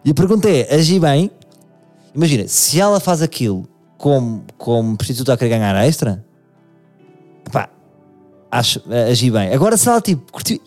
[0.03, 1.31] E a pergunta é: agi bem?
[2.13, 6.25] Imagina, se ela faz aquilo como, como prostituta a querer ganhar extra,
[7.51, 7.69] pá,
[8.49, 9.53] acho, agi bem.
[9.53, 10.59] Agora se ela tipo, curtiu,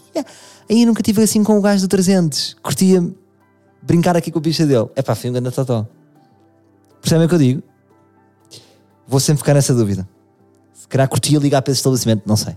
[0.70, 3.02] aí nunca tive assim com o gajo do 300, curtia
[3.82, 4.88] brincar aqui com a bicha dele.
[4.96, 5.86] É pá, fui um grande totó.
[7.00, 7.62] Percebem o que eu digo?
[9.06, 10.08] Vou sempre ficar nessa dúvida.
[10.72, 12.56] Se calhar curtia ligar para esse estabelecimento, não sei.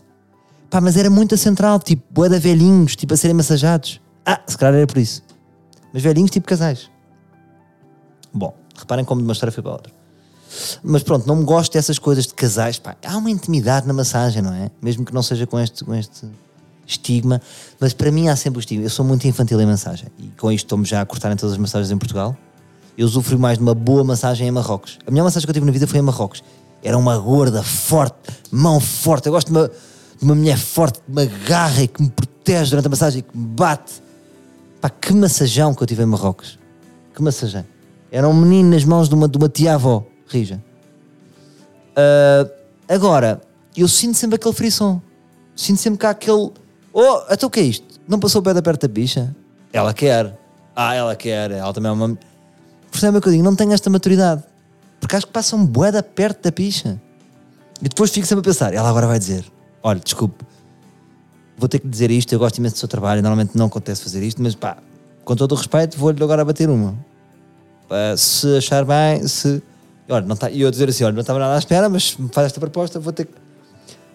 [0.70, 4.02] Pá, mas era muito a central, tipo, boa de velhinhos, tipo, a serem massajados.
[4.26, 5.24] Ah, se calhar era por isso.
[5.94, 6.90] Mas velhinhos, tipo casais.
[8.34, 9.94] Bom, reparem como de uma história foi para outra.
[10.84, 12.80] Mas pronto, não me gosto dessas coisas de casais.
[12.80, 14.70] Pá, há uma intimidade na massagem, não é?
[14.82, 16.28] Mesmo que não seja com este, com este
[16.86, 17.42] estigma.
[17.80, 18.86] Mas para mim há sempre o estigma.
[18.86, 20.08] Eu sou muito infantil em massagem.
[20.18, 22.36] E com isto estou-me já a cortar em todas as massagens em Portugal.
[22.98, 24.98] Eu usufruo mais de uma boa massagem em Marrocos.
[25.06, 26.44] A melhor massagem que eu tive na vida foi em Marrocos.
[26.82, 28.16] Era uma gorda, forte,
[28.52, 29.28] mão forte.
[29.28, 32.72] Eu gosto de uma, de uma mulher forte, que me agarra e que me protege
[32.72, 34.07] durante a massagem e que me bate.
[34.82, 36.60] Pá, que massajão que eu tive em Marrocos.
[37.16, 37.66] Que massajão.
[38.12, 40.64] Era um menino nas mãos de uma, de uma tia-avó, rija.
[41.92, 42.50] Uh,
[42.88, 43.42] agora,
[43.76, 45.02] eu sinto sempre aquele frisson.
[45.56, 46.52] Sinto sempre que há aquele.
[46.94, 48.00] Oh, até o que é isto?
[48.08, 49.36] Não passou o pé da perto da bicha?
[49.74, 50.38] Ela quer.
[50.76, 51.52] Ah, ela quer.
[51.52, 52.18] Ela também é uma.
[52.92, 53.44] Percebe o que eu digo?
[53.44, 54.44] Não tenho esta maturidade.
[55.00, 57.02] Porque acho que passam boeda perto da bicha.
[57.82, 58.74] E depois fico sempre a pensar.
[58.74, 59.46] Ela agora vai dizer:
[59.84, 60.46] Olha, desculpe,
[61.58, 62.32] vou ter que dizer isto.
[62.34, 63.22] Eu gosto imenso do seu trabalho.
[63.22, 64.78] Normalmente não acontece fazer isto, mas pá,
[65.26, 66.92] com todo o respeito, vou-lhe agora bater uma.
[66.92, 69.62] Uh, se achar bem, se.
[70.10, 72.48] Olha, não tá, eu dizer assim: olha, não estava nada à espera, mas me faz
[72.48, 73.34] esta proposta, vou ter que.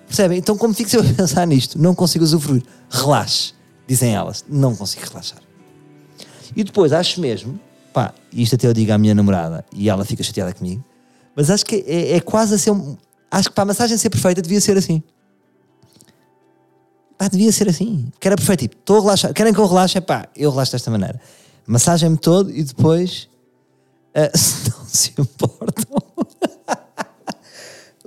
[0.06, 0.38] Percebem?
[0.38, 2.62] Então, como fico sempre a pensar nisto, não consigo usufruir.
[2.90, 3.54] Relaxe,
[3.86, 4.44] dizem elas.
[4.48, 5.40] Não consigo relaxar.
[6.54, 7.58] E depois, acho mesmo,
[7.92, 10.84] pá, isto até eu digo à minha namorada e ela fica chateada comigo,
[11.34, 12.96] mas acho que é, é quase assim.
[13.30, 15.02] Acho que para a massagem ser perfeita devia ser assim.
[17.22, 18.10] Pá, devia ser assim.
[18.18, 18.62] Que era perfeito.
[18.62, 19.32] Tipo, estou a relaxar.
[19.32, 20.00] Querem que eu relaxe?
[20.00, 21.20] Pá, eu relaxo desta maneira.
[21.66, 23.28] Massagem-me todo e depois
[24.12, 26.02] Uh, se não se importam.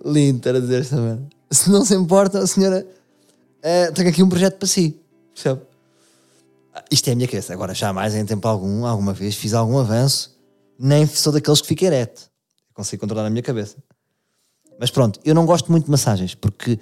[0.05, 1.27] Lindo estar a dizer esta merda.
[1.49, 4.99] Se não se importam, senhora uh, tem aqui um projeto para si.
[5.33, 5.61] Percebe?
[6.91, 7.53] Isto é a minha cabeça.
[7.53, 10.37] Agora, jamais em tempo algum, alguma vez, fiz algum avanço,
[10.77, 12.29] nem sou daqueles que fica ereto.
[12.73, 13.77] Consigo controlar a minha cabeça.
[14.79, 16.77] Mas pronto, eu não gosto muito de massagens, porque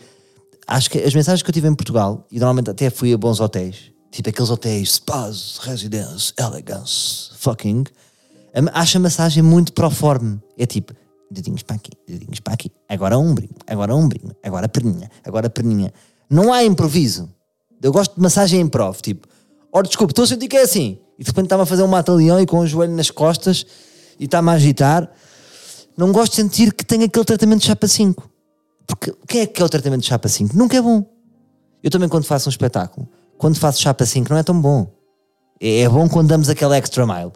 [0.67, 3.39] acho que as mensagens que eu tive em Portugal, e normalmente até fui a bons
[3.39, 7.83] hotéis, tipo aqueles hotéis Spas, Residence, Elegance, fucking
[8.73, 10.39] acho a massagem muito proforme.
[10.57, 10.93] É tipo,
[11.29, 15.91] dedinhos para aqui, dedinhos para aqui, agora ombrinho, agora ombrinho, agora perninha, agora perninha.
[16.29, 17.29] Não há improviso.
[17.81, 19.27] Eu gosto de massagem em prof, tipo,
[19.71, 20.99] ora desculpe, estou a sentir que é assim.
[21.17, 23.65] E de repente estava a fazer um mata-leão e com o joelho nas costas
[24.19, 25.09] e está-me a agitar.
[25.97, 28.29] Não gosto de sentir que tem aquele tratamento de chapa 5.
[28.87, 30.55] Porque quem é que é o tratamento de chapa 5?
[30.55, 31.05] Nunca é bom.
[31.81, 34.91] Eu também quando faço um espetáculo, quando faço chapa 5 não é tão bom.
[35.59, 37.31] É, é bom quando damos aquela extra mile.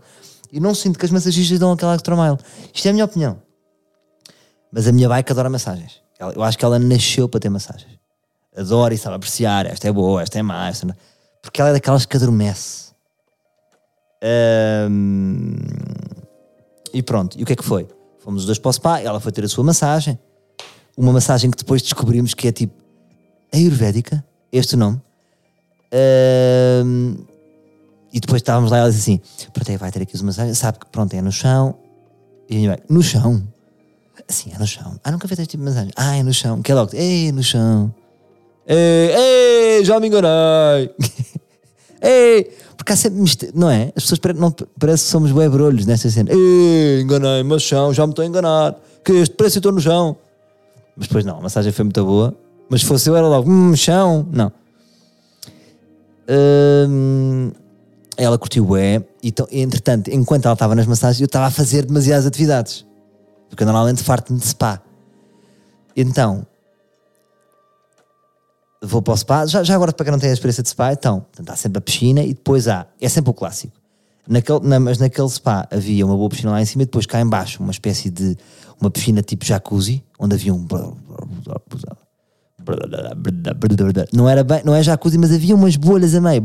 [0.51, 2.37] E não sinto que as massagistas dão aquela extra mile.
[2.73, 3.41] Isto é a minha opinião.
[4.71, 6.01] Mas a minha bike adora massagens.
[6.19, 7.97] Eu acho que ela nasceu para ter massagens.
[8.55, 9.65] Adora e sabe apreciar.
[9.65, 10.67] Esta é boa, esta é má.
[10.67, 10.95] Esta não...
[11.41, 12.91] Porque ela é daquelas que adormece.
[16.93, 17.37] E pronto.
[17.37, 17.87] E o que é que foi?
[18.19, 18.99] Fomos os dois para o spa.
[18.99, 20.17] Ela foi ter a sua massagem.
[20.97, 22.73] Uma massagem que depois descobrimos que é tipo
[23.53, 24.25] Ayurvédica.
[24.51, 24.99] Este nome.
[28.11, 30.79] E depois estávamos lá e ela disse assim: Pronto, vai ter aqui os massagens, sabe
[30.79, 31.75] que pronto, é no chão.
[32.49, 33.43] E a no chão?
[34.27, 34.99] Assim, é no chão.
[35.03, 35.91] Ah, nunca fez este tipo de massagem.
[35.95, 36.61] Ah, é no chão.
[36.61, 37.93] Que é logo, ei, no chão.
[38.65, 40.89] Ei, ei, já me enganei.
[42.01, 43.21] ei, porque há sempre
[43.53, 43.91] não é?
[43.95, 46.31] As pessoas não, parece que somos bué brolhos nesta cena.
[46.31, 48.75] Ei, enganei, mas chão, já me estou a enganar.
[49.03, 50.17] Que este parece que estou no chão.
[50.97, 52.35] Mas depois não, a massagem foi muito boa.
[52.69, 54.27] Mas se fosse eu era logo, hum, chão.
[54.31, 54.51] Não.
[56.29, 57.51] Hum,
[58.17, 62.25] ela curtiu é e entretanto, enquanto ela estava nas massagens, eu estava a fazer demasiadas
[62.25, 62.85] atividades.
[63.49, 64.81] Porque eu normalmente farto-me de spa.
[65.95, 66.45] Então,
[68.81, 70.93] vou para o spa, já, já agora para quem não tem a experiência de spa,
[70.93, 73.73] então, há sempre a piscina e depois há, é sempre o clássico.
[74.27, 77.19] Naquele, na, mas naquele spa havia uma boa piscina lá em cima e depois cá
[77.21, 78.37] em baixo uma espécie de,
[78.79, 80.67] uma piscina tipo jacuzzi, onde havia um...
[84.13, 86.43] Não era bem, não é jacuzzi, mas havia umas bolhas a meio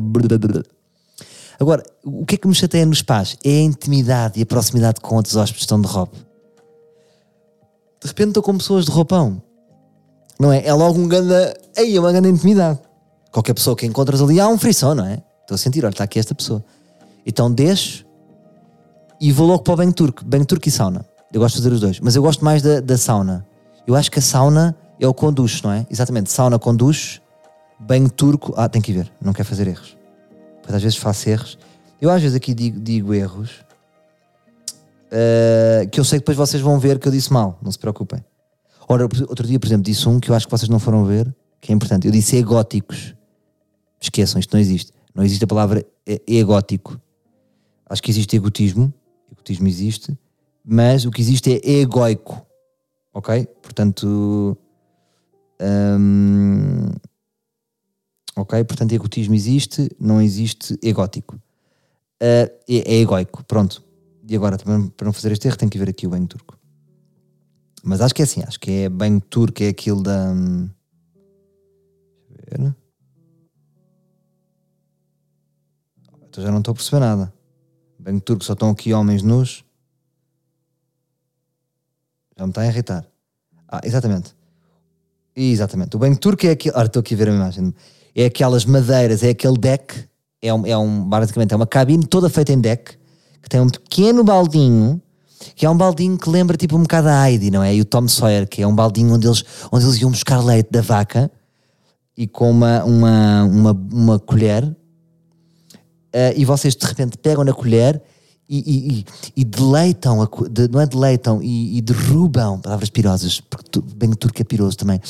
[1.59, 3.37] Agora, o que é que me chateia nos pais?
[3.45, 6.17] É a intimidade e a proximidade com outros hóspedes estão de roupa.
[8.01, 9.41] De repente estou com pessoas de roupão.
[10.41, 10.67] Não é?
[10.67, 11.57] É logo um ganda.
[11.77, 12.81] Aí é uma grande intimidade.
[13.31, 15.23] Qualquer pessoa que encontras ali há um frição, não é?
[15.43, 16.65] Estou a sentir, olha, está aqui esta pessoa.
[17.25, 18.05] Então deixo
[19.21, 20.25] e vou logo para o banho turco.
[20.25, 21.07] Banho turco e sauna.
[21.33, 22.01] Eu gosto de fazer os dois.
[22.01, 23.47] Mas eu gosto mais da, da sauna.
[23.87, 25.87] Eu acho que a sauna é o conduz, não é?
[25.91, 27.21] Exatamente, sauna conduz,
[27.81, 28.53] banho turco.
[28.57, 29.97] Ah, tem que ver, não quer fazer erros.
[30.63, 31.59] Pois às vezes faço erros.
[32.01, 33.51] Eu às vezes aqui digo, digo erros
[35.13, 37.79] uh, que eu sei que depois vocês vão ver que eu disse mal, não se
[37.79, 38.25] preocupem.
[38.89, 41.35] Ora, outro dia, por exemplo, disse um que eu acho que vocês não foram ver,
[41.61, 42.07] que é importante.
[42.07, 43.15] Eu disse egóticos.
[44.01, 44.93] Esqueçam, isto não existe.
[45.15, 45.87] Não existe a palavra
[46.27, 47.01] egótico.
[47.89, 48.93] Acho que existe egotismo,
[49.31, 50.19] egotismo existe,
[50.65, 52.47] mas o que existe é egoico.
[53.13, 53.47] Ok?
[53.63, 54.57] Portanto.
[55.61, 56.89] Hum,
[58.37, 58.65] ok?
[58.65, 61.37] Portanto, egotismo existe, não existe egótico.
[62.23, 63.83] Uh, é, é egoico, pronto.
[64.29, 66.59] E agora, também, para não fazer este erro, tem que ver aqui o banho turco.
[67.83, 70.31] Mas acho que é assim, acho que é banho turco, é aquilo da.
[70.31, 70.71] Hum,
[72.31, 72.77] deixa eu ver.
[76.29, 77.35] Então já não estou a perceber nada.
[77.99, 79.65] Banho turco, só estão aqui homens nus.
[82.39, 83.05] Já me está a irritar.
[83.69, 84.35] Ah, exatamente.
[85.35, 85.97] Exatamente.
[85.97, 86.77] O banho turco é aquilo.
[86.77, 87.75] Ora, estou aqui a ver a imagem.
[88.15, 90.05] É aquelas madeiras, é aquele deck.
[90.41, 92.99] É um, é um, basicamente, é uma cabine toda feita em deck
[93.41, 95.01] que tem um pequeno baldinho
[95.57, 97.75] que é um baldinho que lembra tipo um bocado a Heidi, não é?
[97.75, 100.71] E o Tom Sawyer, que é um baldinho onde eles, onde eles iam buscar leite
[100.71, 101.31] da vaca
[102.17, 104.77] e com uma, uma, uma, uma colher uh,
[106.37, 108.01] e vocês de repente pegam na colher
[108.55, 113.71] e, e, e, deleitam, a, de, não é deleitam, e, e, derrubam, palavras pirosas, porque
[113.71, 115.01] tu, bem turco é piroso também,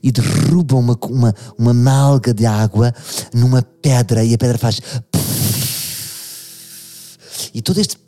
[0.00, 2.94] e derrubam uma, uma, uma malga de água
[3.34, 4.80] numa pedra e a pedra faz.
[7.52, 7.98] E todo este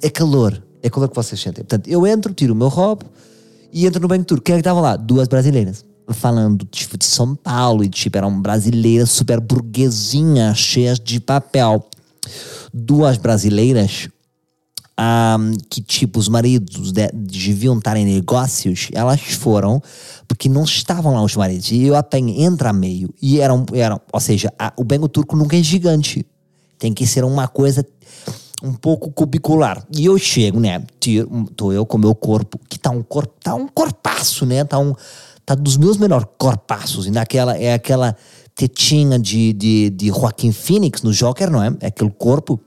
[0.00, 1.64] é calor, é calor que vocês sentem.
[1.64, 3.04] Portanto, eu entro, tiro o meu roubo
[3.72, 4.44] e entro no banho turco.
[4.44, 4.96] Quem é que estava lá?
[4.96, 5.84] Duas brasileiras.
[6.08, 11.84] Falando tipo, de São Paulo e tipo, eram brasileiras super burguesinhas, cheias de papel.
[12.72, 14.08] Duas brasileiras
[14.98, 19.82] um, que tipo os maridos de, deviam estar em negócios, elas foram
[20.26, 21.70] porque não estavam lá os maridos.
[21.70, 25.56] E eu apanho, entra meio e eram, eram ou seja, a, o bengo turco nunca
[25.56, 26.26] é gigante.
[26.78, 27.86] Tem que ser uma coisa
[28.62, 29.84] um pouco cubicular.
[29.94, 30.82] E eu chego, né?
[30.98, 34.64] Tiro, tô eu com meu corpo, que tá um corpo, tá um corpaço, né?
[34.64, 34.94] Tá um
[35.44, 37.06] tá dos meus melhores corpaços.
[37.06, 38.16] E naquela é aquela
[38.54, 41.76] tetinha de, de, de Joaquim Phoenix no Joker, não é?
[41.80, 42.60] É aquele corpo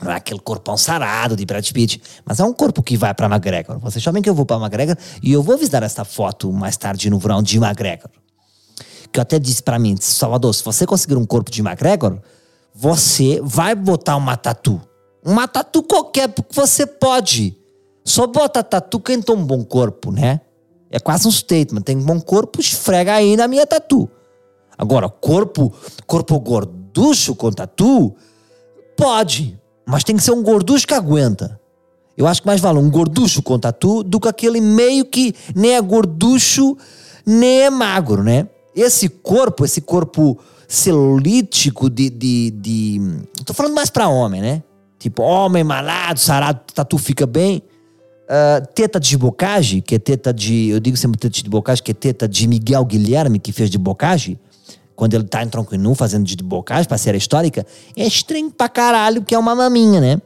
[0.00, 3.26] não é aquele corpão sarado de Brad Pitt, mas é um corpo que vai para
[3.26, 3.78] McGregor.
[3.78, 7.10] Vocês sabem que eu vou para McGregor e eu vou visitar essa foto mais tarde
[7.10, 8.10] no verão de McGregor.
[9.12, 12.18] Que eu até disse para mim, Salvador, se você conseguir um corpo de McGregor,
[12.74, 14.80] você vai botar uma tatu.
[15.24, 17.56] Uma tatu qualquer, porque você pode.
[18.04, 20.40] Só bota tatu quem tem um bom corpo, né?
[20.90, 21.82] É quase um statement.
[21.82, 24.08] Tem um bom corpo, esfrega aí na minha tatu.
[24.76, 25.72] Agora, corpo,
[26.06, 28.14] corpo gorducho com tatu,
[28.96, 29.58] pode.
[29.88, 31.58] Mas tem que ser um gorducho que aguenta.
[32.14, 35.76] Eu acho que mais vale um gorducho com tatu do que aquele meio que nem
[35.76, 36.76] é gorducho,
[37.24, 38.46] nem é magro, né?
[38.76, 42.10] Esse corpo, esse corpo celulítico de.
[42.10, 43.00] de, de...
[43.46, 44.62] Tô falando mais pra homem, né?
[44.98, 47.62] Tipo, homem malado, sarado, tatu fica bem.
[48.24, 50.68] Uh, teta de bocage, que é teta de.
[50.68, 53.78] Eu digo sempre teta de bocage, que é teta de Miguel Guilherme, que fez de
[53.78, 54.38] bocage
[54.98, 57.64] quando ele tá em tronco nu fazendo de bocage pra série histórica,
[57.96, 60.20] é estranho pra caralho, que é uma maminha, né?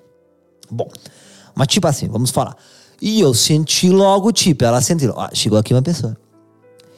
[0.71, 0.89] Bom,
[1.55, 2.57] mas tipo assim, vamos falar.
[2.99, 6.17] E eu senti logo, tipo, ela sentiu, ó, chegou aqui uma pessoa.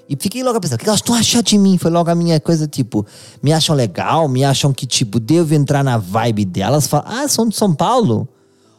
[0.09, 1.77] E fiquei logo a pensar, o que elas estão achando de mim?
[1.77, 3.05] Foi logo a minha coisa, tipo,
[3.43, 7.49] me acham legal, me acham que, tipo, devo entrar na vibe delas, falam, ah, são
[7.49, 8.29] de São Paulo?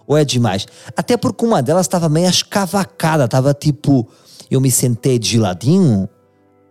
[0.08, 0.66] Ou é demais?
[0.96, 4.08] Até porque uma delas estava meio escavacada, tava tipo,
[4.50, 6.08] eu me sentei de ladinho,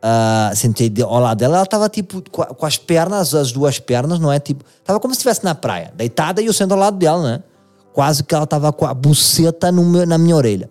[0.04, 4.18] uh, sentei ao lado dela, ela tava tipo com, com, as pernas, as duas pernas,
[4.18, 4.38] não é?
[4.38, 7.42] Tipo, tava como se estivesse na praia, deitada e eu sendo ao lado dela, né?
[7.92, 10.68] Quase que ela tava com a buceta no meu, na minha orelha.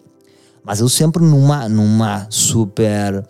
[0.63, 3.25] Mas eu sempre numa, numa super.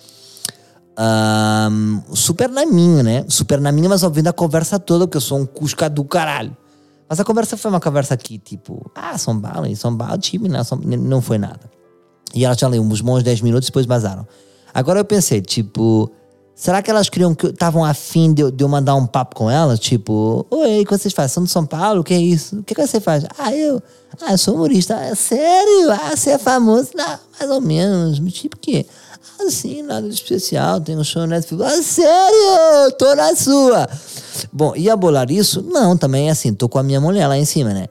[1.00, 3.26] Um, super na minha, né?
[3.28, 6.56] Super na minha, mas ouvindo a conversa toda, porque eu sou um cusca do caralho.
[7.08, 10.64] Mas a conversa foi uma conversa aqui, tipo, ah, São Paulo, São Paulo, time, não,
[11.00, 11.72] não foi nada.
[12.34, 14.28] E ela já leu uns bons 10 minutos depois vazaram.
[14.74, 16.10] Agora eu pensei, tipo,
[16.56, 19.80] será que elas queriam que estavam afim de, de eu mandar um papo com elas?
[19.80, 21.34] Tipo, oi, o que vocês fazem?
[21.34, 22.02] São de São Paulo?
[22.02, 22.60] O que é isso?
[22.60, 23.24] O que, que você faz?
[23.38, 23.82] Ah, eu.
[24.20, 24.96] Ah, eu sou humorista.
[24.96, 25.92] Ah, sério?
[25.92, 26.90] Ah, você é famoso?
[26.96, 28.20] Não, mais ou menos.
[28.34, 28.86] Tipo que?
[29.40, 30.82] Ah, sim, nada de especial.
[30.82, 31.64] Tem um show Netflix.
[31.64, 32.92] Ah, sério?
[32.98, 33.88] Tô na sua.
[34.52, 35.62] Bom, ia bolar isso?
[35.62, 37.88] Não, também é assim, tô com a minha mulher lá em cima, né?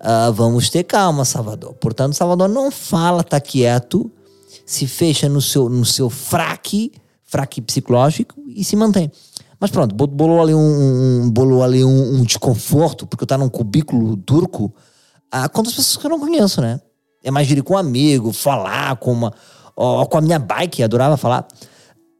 [0.00, 1.74] Uh, vamos ter calma, Salvador.
[1.74, 4.10] Portanto, Salvador não fala, tá quieto
[4.64, 6.92] se fecha no seu, no seu fraque,
[7.24, 9.10] fraque psicológico e se mantém.
[9.60, 13.48] Mas pronto, bolou ali um, um bolou ali um, um, desconforto, porque eu estou num
[13.48, 14.74] cubículo turco,
[15.30, 16.80] ah, com as pessoas que eu não conheço, né?
[17.22, 19.32] É mais vir com um amigo, falar com uma,
[19.74, 21.46] ou com a minha bike, adorava falar.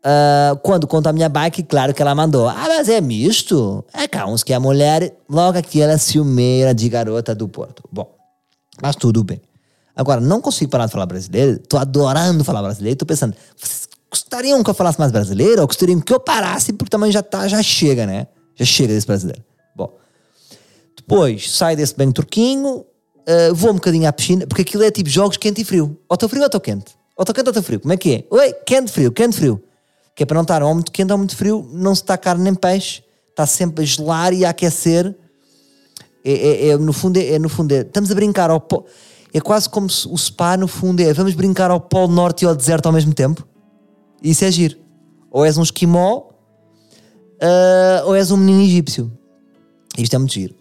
[0.05, 2.49] Uh, quando conta a minha bike, claro que ela mandou.
[2.49, 3.85] Ah, mas é misto?
[3.93, 7.83] É cá, uns que a mulher, logo aqui ela é ciumeira de garota do Porto.
[7.91, 8.15] Bom,
[8.83, 9.41] mas tudo bem.
[9.97, 14.63] Agora, não consigo parar de falar brasileiro, tô adorando falar brasileiro, tô pensando, vocês gostariam
[14.63, 17.63] que eu falasse mais brasileiro ou gostariam que eu parasse, porque também já tá, já
[17.63, 18.27] chega, né?
[18.57, 19.43] Já chega desse brasileiro.
[19.75, 19.97] Bom,
[20.97, 25.09] depois saio desse bem turquinho, uh, vou um bocadinho à piscina, porque aquilo é tipo
[25.09, 25.99] jogos quente e frio.
[26.09, 26.93] Ou estou frio ou estou quente?
[27.17, 27.81] Ou estou quente ou estou frio?
[27.81, 28.25] Como é que é?
[28.31, 29.63] Oi, quente, frio, quente, frio
[30.15, 32.45] que é para não estar ou muito quente ou muito frio, não se está carne
[32.45, 35.15] nem peixe, está sempre a gelar e a aquecer.
[36.25, 38.87] É, é, é no fundo, é, é, no fundo é, estamos a brincar ao polo,
[39.35, 42.47] é quase como se o spa no fundo é vamos brincar ao polo norte e
[42.47, 43.45] ao deserto ao mesmo tempo.
[44.23, 44.77] Isso é giro.
[45.29, 49.11] Ou és um esquimó, uh, ou és um menino egípcio.
[49.99, 50.55] Isto é muito giro.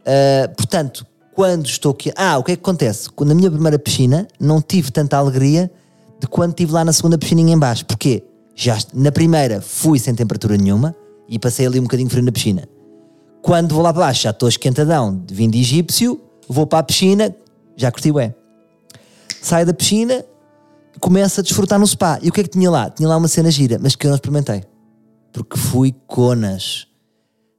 [0.00, 2.10] Uh, portanto, quando estou aqui.
[2.16, 3.08] Ah, o que é que acontece?
[3.20, 5.70] Na minha primeira piscina não tive tanta alegria
[6.18, 7.84] de quando estive lá na segunda piscininha em baixo.
[7.84, 8.22] Porquê?
[8.54, 10.94] Já na primeira fui sem temperatura nenhuma
[11.28, 12.68] e passei ali um bocadinho frio na piscina.
[13.42, 17.34] Quando vou lá para baixo já estou esquentadão, vim de egípcio, vou para a piscina,
[17.80, 18.34] já curti é.
[19.40, 20.24] Saio da piscina,
[21.00, 22.18] começo a desfrutar no spa.
[22.22, 22.90] E o que é que tinha lá?
[22.90, 24.64] Tinha lá uma cena gira, mas que eu não experimentei.
[25.32, 26.86] Porque fui conas.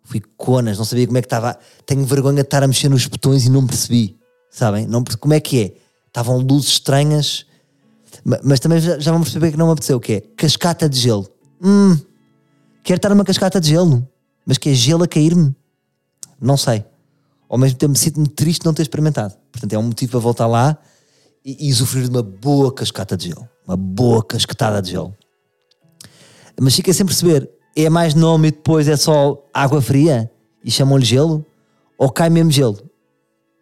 [0.04, 1.58] Fui conas, não sabia como é que estava.
[1.86, 4.18] Tenho vergonha de estar a mexer nos botões e não percebi.
[4.50, 4.86] Sabem?
[4.86, 5.74] Não, como é que é?
[6.08, 7.46] Estavam luzes estranhas
[8.44, 10.22] mas também já, já vamos perceber que não me apeteceu, o que é?
[10.22, 11.28] Cascata de gelo.
[11.64, 11.98] Hum,
[12.84, 14.08] quero estar numa cascata de gelo,
[14.46, 15.56] mas que é gelo a cair-me?
[16.40, 16.86] Não sei.
[17.50, 19.36] Ao mesmo tempo sinto-me triste de não ter experimentado.
[19.62, 20.76] Portanto, é um motivo para voltar lá
[21.46, 23.48] e, e de uma boa cascata de gelo.
[23.68, 25.16] Uma boa casquetada de gelo.
[26.60, 30.32] Mas fica sem perceber, é mais nome e depois é só água fria
[30.66, 31.46] e chamam-lhe gelo?
[31.96, 32.80] Ou cai mesmo gelo?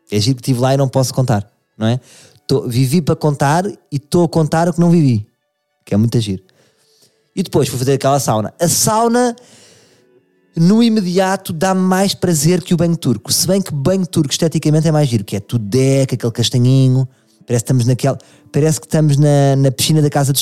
[0.10, 2.00] É giro que estive lá e não posso contar, não é?
[2.48, 5.28] Tô, vivi para contar e estou a contar o que não vivi.
[5.86, 6.42] Que é muito agir.
[7.36, 8.54] E depois fui fazer aquela sauna.
[8.60, 9.36] A sauna,
[10.56, 13.32] no imediato, dá mais prazer que o banho turco.
[13.32, 17.08] Se bem que banho turco esteticamente é mais giro, que é tudo deca, aquele castanhinho.
[17.46, 18.18] Parece que estamos naquela.
[18.52, 20.40] Parece que estamos na, na piscina da casa do,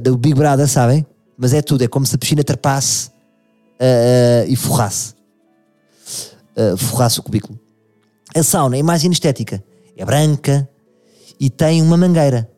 [0.00, 1.06] da, Big Brother, sabem?
[1.36, 5.14] Mas é tudo, é como se a piscina trepasse uh, uh, e forrasse.
[6.56, 7.58] Uh, forrasse o cubículo.
[8.34, 9.62] A sauna, a imagem estética,
[9.96, 10.68] é branca,
[11.38, 12.50] e tem uma mangueira.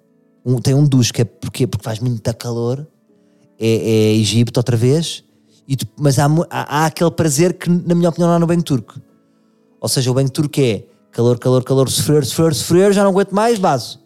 [0.44, 2.86] Um, tem um duche, que é porque, porque faz muito calor.
[3.58, 5.24] É, é Egito outra vez.
[5.68, 8.62] E mas há, há, há, aquele prazer que, na minha opinião, não há no banho
[8.62, 8.98] turco.
[9.78, 13.32] Ou seja, o banho turco é calor, calor, calor, sofrer, sofrer, sofrer, já não aguento
[13.32, 14.00] mais, vaso.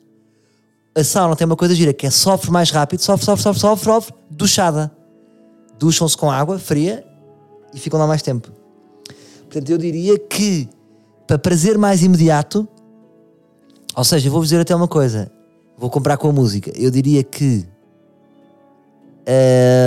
[0.94, 3.84] A sauna tem uma coisa gira que é sofre mais rápido, sofre, sofre, sofre, sofre,
[3.84, 4.90] sofre, duchada.
[5.78, 7.04] Ducham-se com água fria
[7.72, 8.50] e ficam lá mais tempo.
[9.42, 10.68] Portanto, eu diria que
[11.26, 12.68] para prazer mais imediato,
[13.94, 15.30] ou seja, vou-vos dizer até uma coisa.
[15.78, 16.72] Vou comprar com a música.
[16.74, 17.66] Eu diria que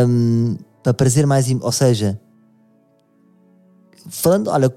[0.08, 0.56] um,
[0.86, 1.48] para prazer mais.
[1.50, 2.20] Ou seja,
[4.08, 4.70] falando, olha,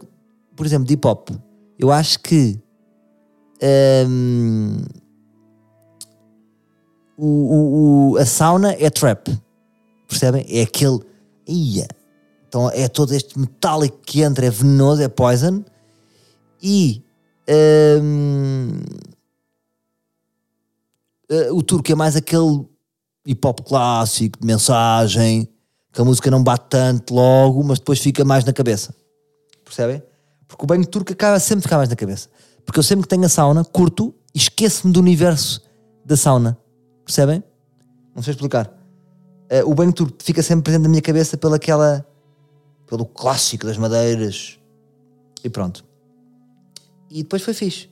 [0.56, 1.28] por exemplo, de hip hop,
[1.78, 2.58] eu acho que
[4.08, 4.82] um,
[7.18, 9.28] o, o, a sauna é trap.
[10.08, 10.46] Percebem?
[10.48, 11.00] É aquele.
[11.46, 11.86] Ia.
[12.48, 15.62] Então é todo este metálico que entra, é venenoso, é poison.
[16.62, 17.04] E.
[18.02, 18.80] Um,
[21.30, 22.66] uh, o turco é mais aquele
[23.26, 25.48] hip hop clássico, de mensagem,
[25.98, 28.94] que a música não bate tanto logo, mas depois fica mais na cabeça.
[29.64, 30.00] Percebem?
[30.46, 32.28] Porque o banho turco acaba sempre ficar mais na cabeça.
[32.64, 35.60] Porque eu sempre que tenho a sauna, curto e esqueço-me do universo
[36.04, 36.56] da sauna.
[37.04, 37.42] Percebem?
[38.14, 38.72] Não sei explicar.
[39.50, 42.06] Uh, o banho turco fica sempre presente na minha cabeça pela aquela,
[42.86, 44.56] pelo clássico das madeiras.
[45.42, 45.84] E pronto.
[47.10, 47.90] E depois foi fixe.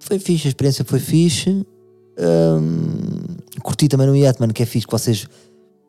[0.00, 1.64] Foi fixe, a experiência foi fixe.
[3.60, 5.26] Curti também no Yetman, que é fixe, que vocês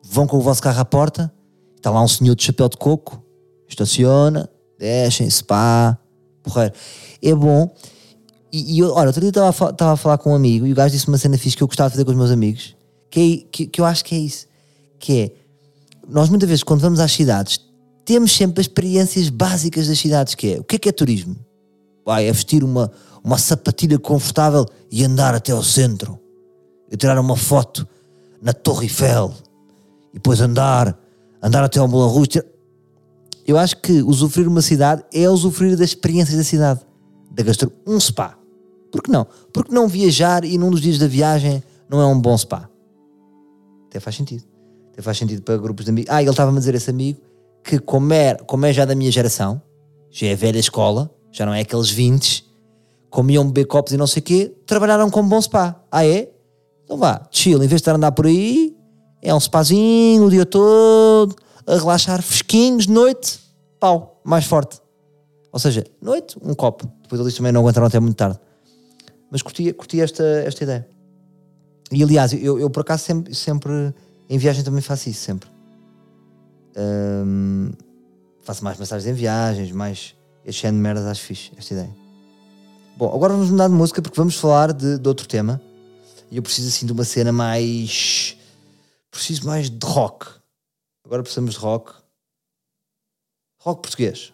[0.02, 1.32] vão com o vosso carro à porta,
[1.76, 3.22] está lá um senhor de chapéu de coco,
[3.68, 4.48] estaciona,
[4.78, 5.98] descem, spa,
[6.42, 6.74] porreiro.
[7.22, 7.70] É bom.
[8.52, 11.08] E, e olha, outro dia estava a, falar com um amigo e o gajo disse
[11.08, 12.76] uma cena fixe que eu gostava de fazer com os meus amigos,
[13.10, 14.46] que, é, que, que eu acho que é isso,
[14.98, 15.32] que é,
[16.08, 17.60] nós muitas vezes quando vamos às cidades,
[18.04, 21.36] temos sempre as experiências básicas das cidades, que é, o que é que é turismo?
[22.04, 22.90] Vai, é vestir uma,
[23.22, 26.19] uma sapatilha confortável e andar até ao centro.
[26.90, 27.86] E tirar uma foto
[28.42, 29.32] na Torre Eiffel.
[30.12, 30.98] E depois andar,
[31.42, 32.42] andar até ao Moulin Rouge.
[33.46, 36.80] Eu acho que usufruir uma cidade é usufruir das experiências da cidade.
[37.30, 37.82] Da gastronomia.
[37.86, 38.36] Um spa.
[38.90, 39.26] Por que não?
[39.52, 42.68] Porque não viajar e num dos dias da viagem não é um bom spa.
[43.86, 44.44] Até faz sentido.
[44.92, 46.10] Até faz sentido para grupos de amigos.
[46.12, 47.20] Ah, ele estava-me a dizer, esse amigo,
[47.62, 49.62] que como é, como é já da minha geração,
[50.10, 52.50] já é velha escola, já não é aqueles 20
[53.10, 55.84] comiam beber copos e não sei o quê, trabalharam como bom spa.
[55.90, 56.30] Ah, é?
[56.90, 58.76] Então vá, chill, em vez de estar a andar por aí,
[59.22, 63.38] é um spazinho o dia todo, a relaxar fresquinhos, noite,
[63.78, 64.80] pau, mais forte.
[65.52, 66.90] Ou seja, noite, um copo.
[67.02, 68.40] Depois eles também não aguentaram até muito tarde.
[69.30, 70.88] Mas curti, curti esta, esta ideia.
[71.92, 73.94] E aliás, eu, eu por acaso sempre, sempre,
[74.28, 75.48] em viagem também faço isso, sempre.
[76.76, 77.70] Hum,
[78.42, 81.96] faço mais mensagens em viagens, mais este de merdas, acho fixe, esta ideia.
[82.96, 85.62] Bom, agora vamos mudar de música porque vamos falar de, de outro tema.
[86.30, 88.36] E eu preciso assim de uma cena mais.
[89.10, 90.26] Preciso mais de rock.
[91.04, 91.92] Agora precisamos de rock.
[93.60, 94.32] Rock português.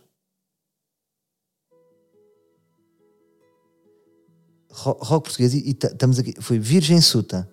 [4.78, 6.34] rock português e estamos aqui.
[6.40, 7.48] Foi Virgem Suta.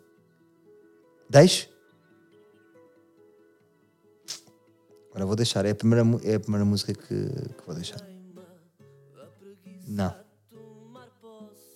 [1.30, 1.70] Deixe?
[5.10, 5.66] Agora vou deixar.
[5.66, 8.02] É a primeira, é a primeira música que, que vou deixar.
[9.88, 10.14] Não.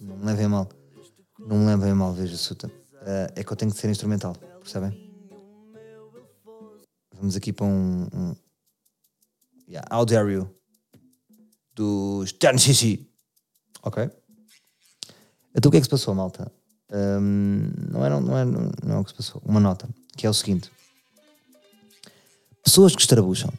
[0.01, 0.68] Não levem mal.
[1.48, 2.68] Não me levem mal, Virgem Suta.
[2.68, 4.91] Uh, é que eu tenho que ser instrumental, percebem?
[7.16, 8.06] Vamos aqui para um.
[8.14, 8.36] um
[9.66, 10.54] yeah, How Dare You
[11.74, 12.60] dos Stern
[13.82, 14.10] Ok?
[15.56, 16.52] Então o que é que se passou, malta?
[16.91, 19.41] Um, não, era, não, era, não é o que se passou.
[19.45, 19.88] Uma nota,
[20.18, 20.70] que é o seguinte:
[22.62, 23.54] pessoas que estrabucham.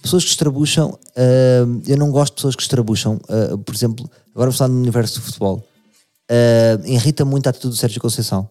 [0.00, 3.20] Pessoas que estrabucham, uh, eu não gosto de pessoas que estrabucham.
[3.28, 5.75] Uh, por exemplo, agora vamos falar no universo do futebol.
[6.30, 8.48] Uh, irrita muito a atitude do Sérgio Conceição.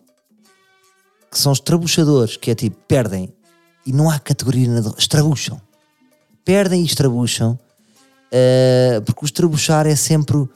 [1.30, 3.34] Que são estrabuchadores, que é tipo, perdem
[3.86, 4.68] e não há categoria,
[4.98, 5.62] estrabucham.
[6.44, 7.60] Perdem e estrabucham,
[8.32, 10.48] uh, porque o estrabuchar é sempre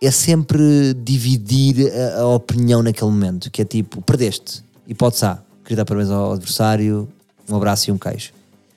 [0.00, 5.78] é sempre dividir a, a, opinião naquele momento, que é tipo, perdeste, hipótese A, queria
[5.78, 7.08] dar parabéns ao adversário,
[7.48, 8.32] um abraço e um queijo.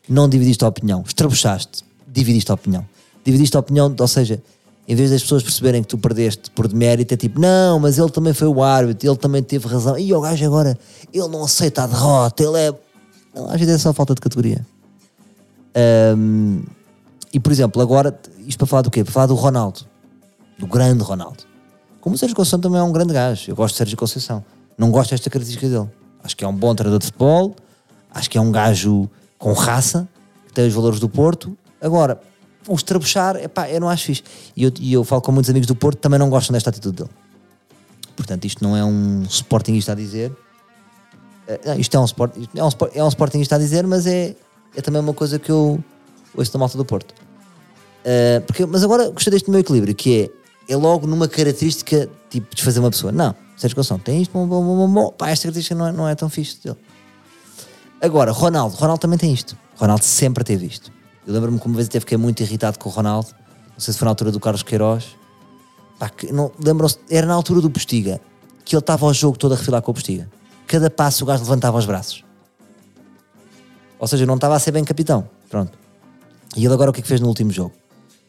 [0.08, 2.88] Não dividiste a opinião, estrabuchaste, dividiste a opinião.
[3.24, 4.42] Dividiste a opinião, ou seja,
[4.90, 8.10] em vez das pessoas perceberem que tu perdeste por demérito, é tipo, não, mas ele
[8.10, 9.96] também foi o árbitro, ele também teve razão.
[9.98, 10.76] E o gajo agora,
[11.14, 12.74] ele não aceita a derrota, ele é.
[13.36, 14.66] Não, às vezes é só falta de categoria.
[16.18, 16.64] Um,
[17.32, 19.04] e por exemplo, agora, isto para falar do quê?
[19.04, 19.86] Para falar do Ronaldo
[20.58, 21.44] do grande Ronaldo.
[22.02, 24.44] Como o Sérgio Conceição também é um grande gajo, eu gosto de Sérgio Conceição.
[24.78, 25.90] Não gosto desta característica dele.
[26.24, 27.56] Acho que é um bom treinador de futebol,
[28.12, 30.08] acho que é um gajo com raça,
[30.48, 31.56] que tem os valores do Porto.
[31.80, 32.20] Agora,
[32.68, 34.24] o estrabuchar, epá, eu não acho fixe.
[34.56, 36.98] E eu, e eu falo com muitos amigos do Porto também não gostam desta atitude
[36.98, 37.10] dele.
[38.16, 40.32] Portanto, isto não é um Sportingista a dizer.
[41.48, 44.36] Eh, isto é um, sport, é, um, é um Sportingista a dizer, mas é,
[44.76, 45.84] é também uma coisa que eu
[46.36, 47.14] ouço da malta do Porto.
[48.00, 50.40] Uh, porque, mas agora gostei deste meu equilíbrio, que é
[50.70, 53.12] é logo numa característica tipo de fazer uma pessoa.
[53.12, 56.08] Não, Sérgio Conceição tem isto, bom, bom, bom, bom, pá, esta característica não é, não
[56.08, 56.78] é tão fixe dele.
[58.00, 59.58] Agora, Ronaldo, Ronaldo também tem isto.
[59.76, 60.92] Ronaldo sempre teve isto.
[61.26, 63.30] Eu lembro-me que uma vez até fiquei muito irritado com o Ronaldo,
[63.72, 65.16] não sei se foi na altura do Carlos Queiroz.
[65.98, 68.22] Pá, que, não, lembram-se, era na altura do Postiga,
[68.64, 70.30] que ele estava ao jogo todo a refilar com o Postiga.
[70.68, 72.24] Cada passo o gajo levantava os braços.
[74.00, 75.30] Ou seja, não estava a ser bem capitão.
[75.50, 75.78] Pronto.
[76.56, 77.74] E ele agora o que é que fez no último jogo?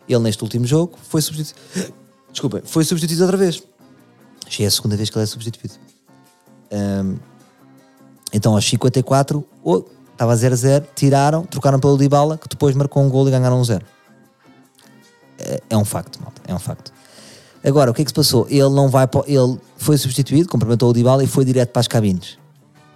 [0.08, 1.94] Ele neste último jogo foi substituído.
[2.32, 3.62] Desculpa, foi substituído outra vez.
[4.58, 5.74] É a segunda vez que ele é substituído.
[6.72, 7.18] Um,
[8.32, 9.84] então, aos 54, oh,
[10.20, 13.82] estava 0-0, tiraram, trocaram pelo Dybala, que depois marcou um gol e ganharam um 0.
[15.38, 16.92] É, é um facto, malta, é um facto.
[17.64, 18.46] Agora, o que é que se passou?
[18.50, 22.38] Ele não vai ele foi substituído, cumprimentou o Dybala e foi direto para as cabines.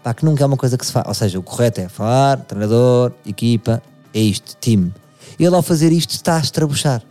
[0.03, 1.07] Pá, que nunca é uma coisa que se faz.
[1.09, 4.93] Ou seja, o correto é falar, treinador, equipa, é isto, time.
[5.39, 7.03] Ele ao fazer isto está a estrabuchar.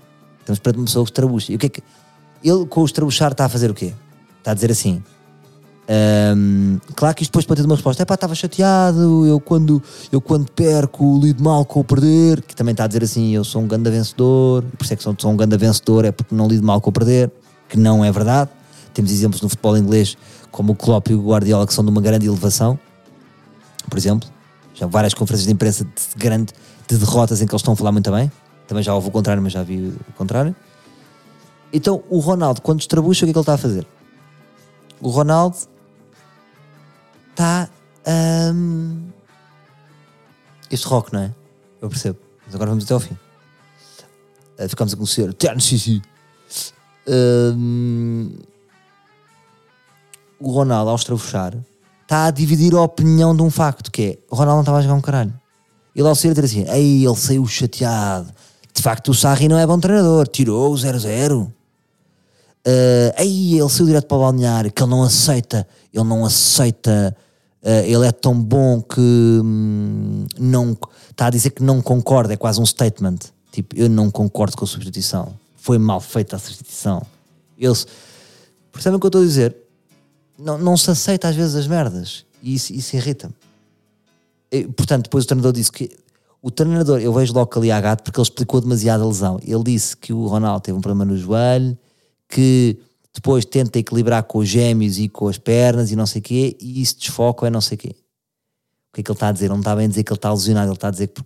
[0.41, 1.51] Estamos perante uma pessoa que estrabucha.
[1.51, 1.83] E o que é que
[2.43, 3.93] ele com o estrabuchar está a fazer o quê?
[4.37, 5.03] Está a dizer assim.
[5.89, 8.03] Um, claro que isto depois pode ter uma resposta.
[8.03, 9.25] É pá, estava chateado.
[9.25, 9.81] Eu quando,
[10.11, 12.41] eu quando perco, lido mal com o perder.
[12.41, 14.63] Que também está a dizer assim: eu sou um grande vencedor.
[14.77, 16.89] Por isso é que sou, sou um grande vencedor, é porque não lido mal com
[16.89, 17.31] o perder.
[17.67, 18.49] Que não é verdade.
[18.93, 20.15] Temos exemplos no futebol inglês,
[20.51, 22.77] como o Klopp e o Guardiola, que são de uma grande elevação.
[23.89, 24.29] Por exemplo,
[24.73, 26.53] já várias conferências de imprensa de, grande,
[26.87, 28.31] de derrotas em que eles estão a falar muito bem.
[28.67, 30.55] Também já houve o contrário, mas já vi o contrário.
[31.71, 33.87] Então o Ronaldo, quando estrabucha, o que é que ele está a fazer?
[35.01, 35.57] O Ronaldo
[37.33, 37.69] está.
[38.53, 39.09] Um...
[40.71, 41.35] Este rock, não é?
[41.81, 42.17] Eu percebo.
[42.45, 43.17] Mas agora vamos até ao fim.
[44.59, 45.35] Uh, ficamos a conhecer.
[47.07, 48.31] Um...
[50.39, 51.55] O Ronaldo, ao estrabuchar,
[52.01, 54.81] está a dividir a opinião de um facto, que é o Ronaldo não estava a
[54.81, 55.33] jogar um caralho.
[55.95, 58.33] Ele ao sair a dizer assim, ei, ele saiu chateado.
[58.73, 61.45] De facto, o Sarri não é bom treinador, tirou o 0-0.
[62.65, 67.15] Uh, aí ele saiu direto para o balneário, que ele não aceita, ele não aceita,
[67.63, 70.77] uh, ele é tão bom que hum, não
[71.09, 73.19] está a dizer que não concorda, é quase um statement.
[73.51, 75.33] Tipo, eu não concordo com a substituição.
[75.57, 77.05] Foi mal feita a substituição.
[77.57, 77.87] Eles
[78.71, 79.55] percebem o que eu estou a dizer?
[80.37, 83.33] Não, não se aceita às vezes as merdas e isso, isso irrita-me.
[84.75, 85.89] Portanto, depois o treinador disse que
[86.41, 89.39] o treinador, eu vejo logo ali há gato porque ele explicou demasiado a lesão.
[89.41, 91.77] Ele disse que o Ronaldo teve um problema no joelho,
[92.27, 92.77] que
[93.13, 96.57] depois tenta equilibrar com os gêmeos e com as pernas e não sei o quê,
[96.59, 97.95] e isso desfoca é não sei o quê.
[98.89, 99.45] O que é que ele está a dizer?
[99.45, 101.21] Ele não está bem a dizer que ele está lesionado, ele está a dizer que.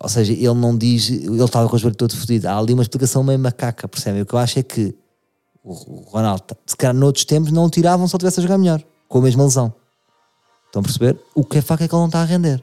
[0.00, 1.08] Ou seja, ele não diz.
[1.08, 2.48] Ele estava com o joelho todo fodido.
[2.48, 4.22] Há ali uma explicação meio macaca, percebem?
[4.22, 4.94] O que eu acho é que
[5.62, 8.82] o Ronaldo, se calhar noutros tempos, não o tiravam se ele tivesse a jogar melhor,
[9.08, 9.74] com a mesma lesão.
[10.66, 11.18] Estão a perceber?
[11.34, 12.62] O que é facto é que ele não está a render.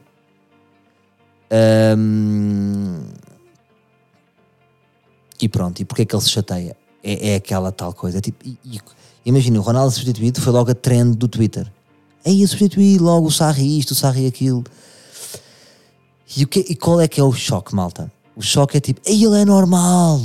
[5.42, 6.78] E pronto, e porquê é que ele se chateia?
[7.04, 8.18] É, é aquela tal coisa.
[8.20, 8.80] É tipo, e- e-
[9.26, 11.70] imagina, o Ronaldo substituído foi logo a trend do Twitter.
[12.26, 14.64] Aí eu substituí logo o Sarri isto, o Sarri aquilo.
[16.36, 18.12] E, o que, e qual é que é o choque, malta?
[18.36, 20.22] O choque é tipo, aí ele é normal.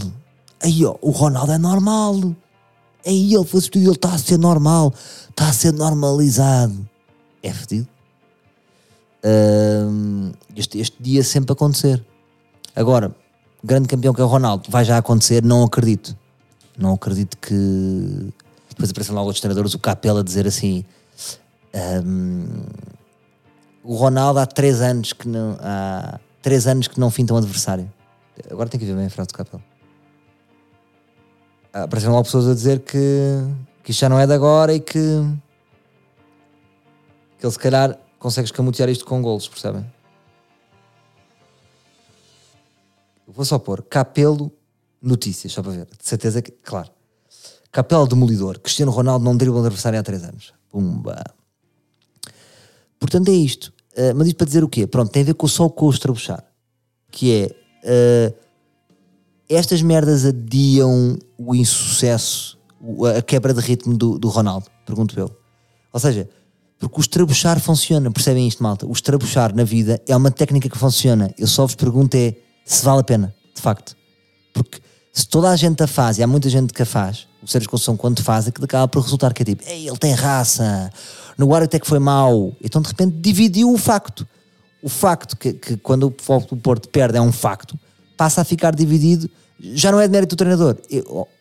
[0.63, 2.15] Aí ó, o Ronaldo é normal.
[3.05, 4.95] Aí ele foi substituído, ele está a ser normal.
[5.29, 6.89] Está a ser normalizado.
[7.43, 7.89] É fedido.
[9.25, 12.05] Hum, este, este dia sempre acontecer.
[12.75, 13.15] Agora,
[13.63, 16.17] grande campeão que é o Ronaldo, vai já acontecer, não acredito.
[16.79, 18.33] Não acredito que.
[18.71, 20.85] Depois aparecem logo outros treinadores, o Capela a dizer assim.
[22.05, 22.63] hum,
[23.83, 25.59] o Ronaldo há três anos que não.
[25.61, 27.93] Há três anos que não finta um adversário.
[28.49, 29.61] Agora tem que ver bem a frase do Capela.
[31.73, 32.97] Ah, Apareceram logo pessoas a dizer que,
[33.83, 34.95] que isto já não é de agora e que.
[37.39, 39.85] que ele se calhar consegue escamotear isto com golos, percebem?
[43.27, 44.53] Vou só pôr Capelo
[45.01, 45.87] Notícias, só para ver.
[45.87, 46.51] De certeza que.
[46.51, 46.91] Claro.
[47.71, 48.59] Capelo Demolidor.
[48.59, 50.53] Cristiano Ronaldo não dribla o adversário há 3 anos.
[50.71, 51.23] Pumba.
[52.99, 53.73] Portanto, é isto.
[53.93, 54.87] Uh, mas isto para dizer o quê?
[54.87, 56.45] Pronto, tem a ver com, só com o estrabuchar.
[57.11, 57.53] Que
[57.85, 58.31] é.
[58.33, 58.49] uh,
[59.49, 62.59] estas merdas adiam o insucesso,
[63.17, 65.35] a quebra de ritmo do, do Ronaldo, pergunto eu.
[65.91, 66.29] Ou seja,
[66.79, 68.87] porque o estrabuchar funciona, percebem isto, malta?
[68.87, 71.33] O estrabuchar na vida é uma técnica que funciona.
[71.39, 73.97] Eu só vos pergunto é se vale a pena, de facto.
[74.53, 74.81] Porque
[75.13, 77.71] se toda a gente a faz, e há muita gente que a faz, o Sérgio
[77.71, 80.91] Conceição quando faz, aquilo acaba por resultar que é tipo, Ei, ele tem raça,
[81.37, 82.55] no ar até que foi mau.
[82.63, 84.27] Então de repente dividiu o facto.
[84.83, 87.79] O facto que, que quando o Porto perde é um facto,
[88.17, 89.29] passa a ficar dividido,
[89.61, 90.77] já não é de mérito do treinador.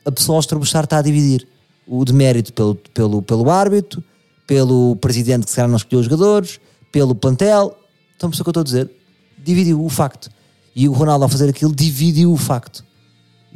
[0.05, 1.47] A pessoa ao estrabuchar está a dividir
[1.87, 4.03] o de mérito pelo, pelo, pelo árbitro,
[4.45, 6.59] pelo presidente que se calhar não escolheu os jogadores,
[6.91, 7.77] pelo plantel.
[8.15, 8.91] Então, pessoa que eu estou a dizer,
[9.37, 10.29] dividiu o facto.
[10.75, 12.83] E o Ronaldo, ao fazer aquilo, dividiu o facto.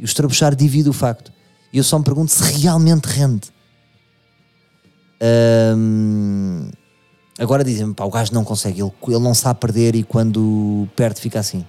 [0.02, 1.32] E o estrabuchar divide o facto.
[1.72, 3.52] E eu só me pergunto se realmente rende.
[7.38, 11.20] Agora dizem-me, pá, o gajo não consegue, ele, ele não sabe perder e quando perde
[11.20, 11.64] fica assim.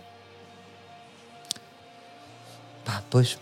[2.84, 3.38] Pá, pois,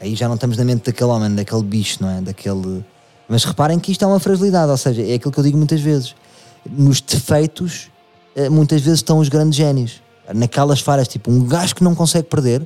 [0.00, 2.20] aí já não estamos na mente daquele homem, daquele bicho, não é?
[2.20, 2.84] Daquele...
[3.28, 5.80] Mas reparem que isto é uma fragilidade, ou seja, é aquilo que eu digo muitas
[5.80, 6.14] vezes.
[6.64, 7.90] Nos defeitos,
[8.36, 10.00] eh, muitas vezes estão os grandes génios.
[10.32, 12.64] Naquelas falhas, tipo, um gajo que não consegue perder,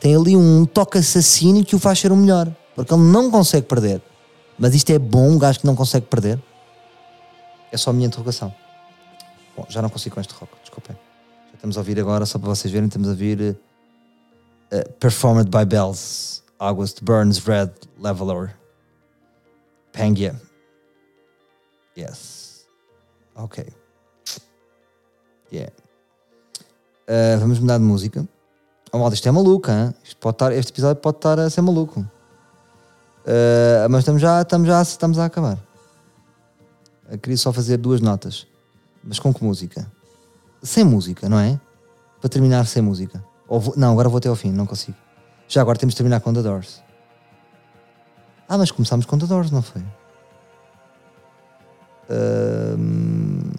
[0.00, 2.54] tem ali um toque assassino que o faz ser o melhor.
[2.74, 4.00] Porque ele não consegue perder.
[4.58, 6.40] Mas isto é bom, um gajo que não consegue perder?
[7.72, 8.54] É só a minha interrogação.
[9.56, 10.96] Bom, já não consigo com este rock, desculpem.
[11.48, 13.58] Já estamos a ouvir agora, só para vocês verem, estamos a ouvir
[14.70, 18.56] eh, Performed by Bells, August Burns Red Leveler.
[19.92, 20.40] Pangia.
[21.96, 22.66] Yes.
[23.34, 23.66] Ok.
[25.52, 25.72] Yeah.
[27.08, 28.28] Eh, vamos mudar de música.
[28.92, 29.70] Oh, malta, isto é maluco?
[30.02, 32.06] Isto pode estar, este episódio pode estar a ser maluco.
[33.26, 35.58] Eh, mas estamos já, estamos já estamos a acabar.
[37.10, 38.46] Eu queria só fazer duas notas.
[39.04, 39.90] Mas com que música?
[40.62, 41.60] Sem música, não é?
[42.20, 43.22] Para terminar sem música.
[43.46, 44.96] Ou vou- não, agora vou até ao fim, não consigo.
[45.46, 46.82] Já agora temos de terminar com The Doors.
[48.48, 49.82] Ah, mas começámos com The Doors, não foi?
[52.10, 53.50] Ahm,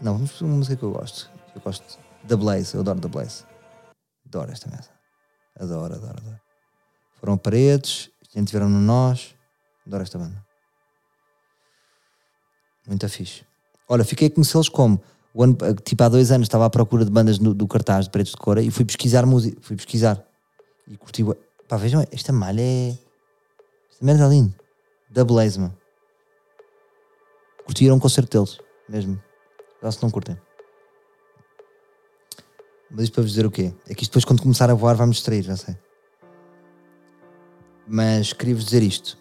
[0.00, 1.30] Não, vamos uma música que eu gosto.
[1.54, 1.98] Eu gosto.
[2.26, 3.44] The Blaze, eu adoro The Blaze.
[4.26, 4.90] Adoro esta mesa.
[5.58, 6.40] Adoro, adoro, adoro.
[7.14, 9.34] Foram paredes, gente tiveram no nós.
[9.86, 10.44] Adoro esta banda.
[12.86, 13.44] Muito fixe.
[13.88, 15.02] Olha, fiquei a conhecê-los como
[15.84, 18.38] tipo há dois anos estava à procura de bandas no- do cartaz de Paredes de
[18.38, 20.24] Cora e fui pesquisar música, fui pesquisar
[20.86, 21.22] e curti.
[21.68, 22.98] Pá, vejam, esta malha é.
[23.90, 24.54] Esta merda é linda.
[25.08, 25.58] Da Blaze.
[27.64, 28.58] Curtiram o concerto deles,
[28.88, 29.22] mesmo.
[29.82, 30.36] Já se não curtem.
[32.90, 33.72] Mas isto para vos dizer o quê?
[33.88, 35.76] É que isto depois, quando começar a voar, vai-me distrair, já sei.
[37.86, 39.18] Mas queria-vos dizer isto: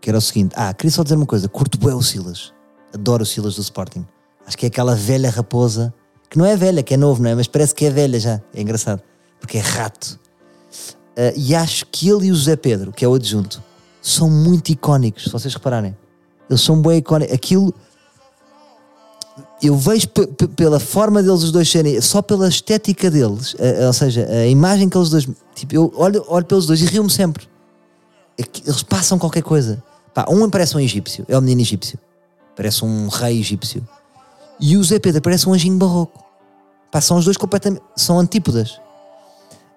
[0.00, 0.54] que era o seguinte.
[0.56, 2.52] Ah, queria só dizer uma coisa: curto bem o Silas.
[2.92, 4.06] Adoro o Silas do Sporting.
[4.46, 5.92] Acho que é aquela velha raposa
[6.30, 7.34] que não é velha, que é novo, não é?
[7.34, 8.40] Mas parece que é velha já.
[8.54, 9.02] É engraçado.
[9.40, 10.18] Porque é rato.
[11.16, 13.62] Uh, e acho que ele e o José Pedro, que é o adjunto,
[14.00, 15.96] são muito icónicos, se vocês repararem.
[16.48, 17.34] Eles são bem icónicos.
[17.34, 17.74] Aquilo.
[19.62, 20.08] Eu vejo
[20.56, 24.88] pela forma deles os dois serem, só pela estética deles, uh, ou seja, a imagem
[24.88, 25.28] que eles dois.
[25.54, 27.48] Tipo, eu olho, olho pelos dois e rio-me sempre.
[28.38, 29.82] É eles passam qualquer coisa.
[30.14, 31.98] Pá, um parece um egípcio, é o menino egípcio.
[32.56, 33.86] Parece um rei egípcio.
[34.60, 36.24] E o Zé Pedro parece um anjinho barroco.
[36.90, 37.82] Pá, são os dois completamente.
[37.96, 38.80] São antípodas.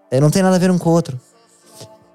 [0.10, 1.20] Eh, não tem nada a ver um com o outro.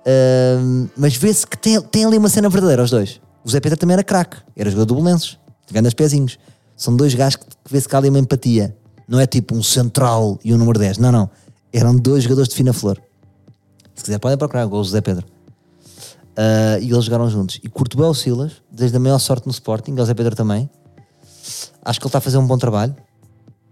[0.07, 3.20] Uh, mas vê-se que tem, tem ali uma cena verdadeira, os dois.
[3.44, 5.38] O Zé Pedro também era craque, era jogador do Belenenses,
[5.84, 6.38] os pezinhos.
[6.76, 8.76] São dois gajos que, vê-se que há ali uma empatia.
[9.08, 10.98] Não é tipo um central e um número 10.
[10.98, 11.30] Não, não.
[11.72, 13.00] Eram dois jogadores de fina flor.
[13.94, 15.26] Se quiser, podem procurar do Zé Pedro.
[16.36, 17.58] Uh, e eles jogaram juntos.
[17.62, 20.68] E curto bem o Silas, desde a maior sorte no Sporting, o Zé Pedro também.
[21.82, 22.94] Acho que ele está a fazer um bom trabalho.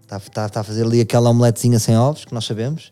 [0.01, 2.91] Está, está, está a fazer ali aquela omeletezinha sem ovos, que nós sabemos.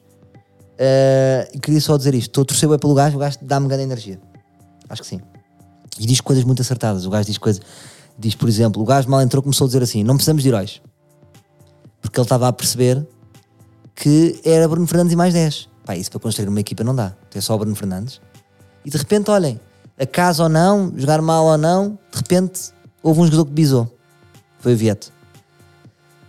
[0.74, 3.68] Uh, e queria só dizer isto: estou a torcer bem pelo gajo, o gajo dá-me
[3.68, 4.20] grande energia.
[4.90, 5.22] Acho que sim.
[6.00, 7.06] E diz coisas muito acertadas.
[7.06, 7.62] O gajo diz coisas.
[8.18, 10.82] Diz, por exemplo, o gajo mal entrou começou a dizer assim: não precisamos de heróis.
[12.02, 13.06] Porque ele estava a perceber
[13.96, 15.70] que era Bruno Fernandes e mais 10.
[15.86, 17.14] Pá, isso para construir uma equipa não dá.
[17.30, 18.22] Tem só o Bruno Fernandes.
[18.86, 19.60] E de repente, olhem,
[20.00, 23.98] acaso ou não, jogar mal ou não, de repente houve um jogador que bisou.
[24.60, 25.12] Foi o Vieto.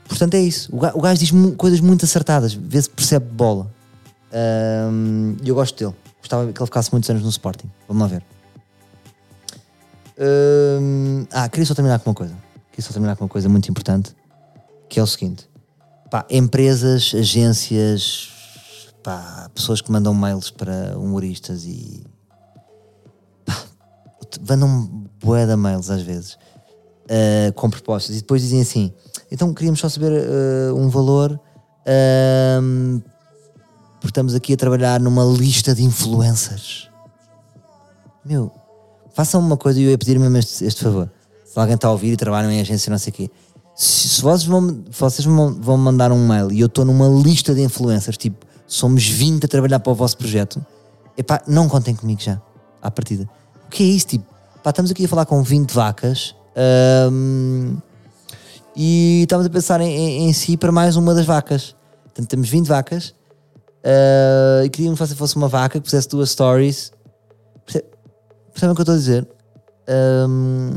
[0.08, 0.68] Portanto, é isso.
[0.72, 3.70] O gajo diz coisas muito acertadas, vê-se percebe bola.
[4.32, 5.96] E um, eu gosto dele.
[6.18, 7.70] Gostava que ele ficasse muitos anos no Sporting.
[7.86, 8.33] Vamos lá ver.
[11.32, 12.34] Ah, queria só terminar com uma coisa.
[12.70, 14.14] Queria só terminar com uma coisa muito importante,
[14.88, 15.48] que é o seguinte.
[16.10, 18.30] Pá, empresas, agências,
[19.02, 22.04] pá, pessoas que mandam mails para humoristas e
[24.48, 26.34] mandam bué de mails às vezes
[27.04, 28.92] uh, com propostas e depois dizem assim
[29.30, 33.02] então queríamos só saber uh, um valor uh,
[34.00, 36.90] porque estamos aqui a trabalhar numa lista de influencers
[38.24, 38.50] meu
[39.14, 41.10] façam uma coisa e eu ia pedir mesmo este, este favor
[41.44, 43.30] se alguém está a ouvir e trabalha em agência não sei o quê
[43.74, 47.62] se, se vocês, vão, vocês vão, mandar um mail e eu estou numa lista de
[47.62, 50.64] influencers tipo somos 20 a trabalhar para o vosso projeto
[51.16, 52.40] epá, não contem comigo já
[52.82, 53.28] à partida
[53.66, 54.06] o que é isso?
[54.06, 54.24] Tipo,
[54.62, 56.34] pá, estamos aqui a falar com 20 vacas
[57.10, 57.76] um,
[58.76, 61.74] e estamos a pensar em, em, em, si para mais uma das vacas.
[62.04, 63.14] Portanto, temos 20 vacas
[63.84, 66.92] uh, e queríamos que fosse uma vaca que fizesse duas stories.
[68.54, 69.28] Percebem o que eu estou a dizer?
[70.26, 70.70] Um,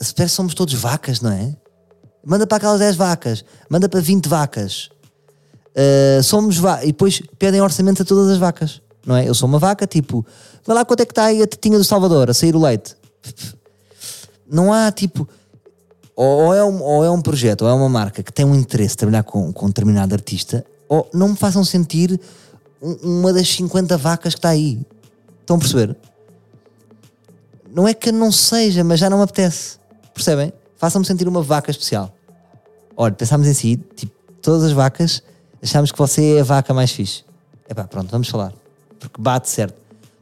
[0.00, 1.56] se somos todos vacas, não é?
[2.24, 4.90] Manda para aquelas 10 vacas, manda para 20 vacas.
[5.70, 9.28] Uh, somos va e depois pedem orçamento a todas as vacas não é?
[9.28, 10.24] Eu sou uma vaca, tipo,
[10.64, 12.96] vai lá quanto é que está aí a tetinha do Salvador a sair o leite.
[14.50, 15.26] Não há tipo.
[16.14, 18.90] Ou é, um, ou é um projeto, ou é uma marca que tem um interesse
[18.90, 22.20] de trabalhar com, com um determinado artista, ou não me façam sentir
[23.02, 24.80] uma das 50 vacas que está aí.
[25.40, 25.96] Estão a perceber?
[27.74, 29.78] Não é que não seja, mas já não me apetece.
[30.12, 30.52] Percebem?
[30.76, 32.14] Façam-me sentir uma vaca especial.
[32.96, 34.12] Olha, pensámos em si, tipo,
[34.42, 35.22] todas as vacas,
[35.62, 37.24] achamos que você é a vaca mais fixe.
[37.68, 38.52] Epá, pronto, vamos falar
[39.02, 39.74] porque bate certo.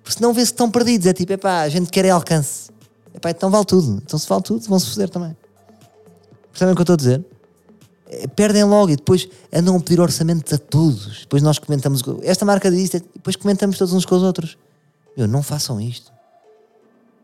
[0.03, 1.07] Porque senão vê-se estão perdidos.
[1.07, 2.71] É tipo, epá, a gente quer é alcance.
[3.15, 4.01] Epá, então vale tudo.
[4.05, 5.37] Então se vale tudo, vão-se fazer também.
[6.51, 7.25] Percebem o que eu estou a dizer?
[8.13, 11.21] É, perdem logo e depois andam a pedir orçamentos a todos.
[11.21, 14.59] Depois nós comentamos, esta marca diz e depois comentamos todos uns com os outros.
[15.17, 16.13] Meu, não façam isto.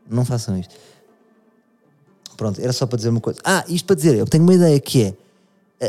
[0.09, 0.75] Não façam isto.
[2.37, 3.41] Pronto, era só para dizer uma coisa.
[3.45, 5.17] Ah, isto para dizer, eu tenho uma ideia que é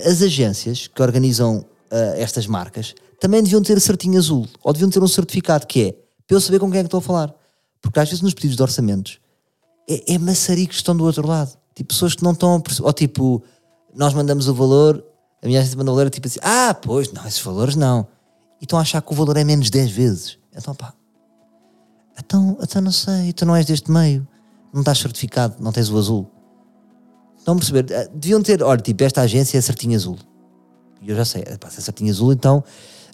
[0.07, 1.65] as agências que organizam uh,
[2.15, 5.91] estas marcas também deviam ter certinho azul, ou deviam ter um certificado que é
[6.25, 7.33] para eu saber com quem é que estou a falar.
[7.81, 9.19] Porque às vezes nos pedidos de orçamentos
[9.89, 11.57] é, é maçaricos que estão do outro lado.
[11.73, 12.87] Tipo, pessoas que não estão a perceber.
[12.87, 13.43] Ou tipo,
[13.97, 15.03] nós mandamos o valor,
[15.41, 18.07] a minha agência manda o valor, tipo assim, ah, pois, não, esses valores não.
[18.61, 20.37] E estão a achar que o valor é menos 10 vezes.
[20.55, 20.93] Então, pá,
[22.19, 24.27] então, então não sei, tu não és deste meio,
[24.73, 26.29] não estás certificado, não tens o azul.
[27.37, 27.93] Estão a perceber?
[27.93, 30.17] Ah, deviam ter, olha, tipo, esta agência é certinho azul.
[31.01, 32.63] E eu já sei, pá, se é certinho azul, então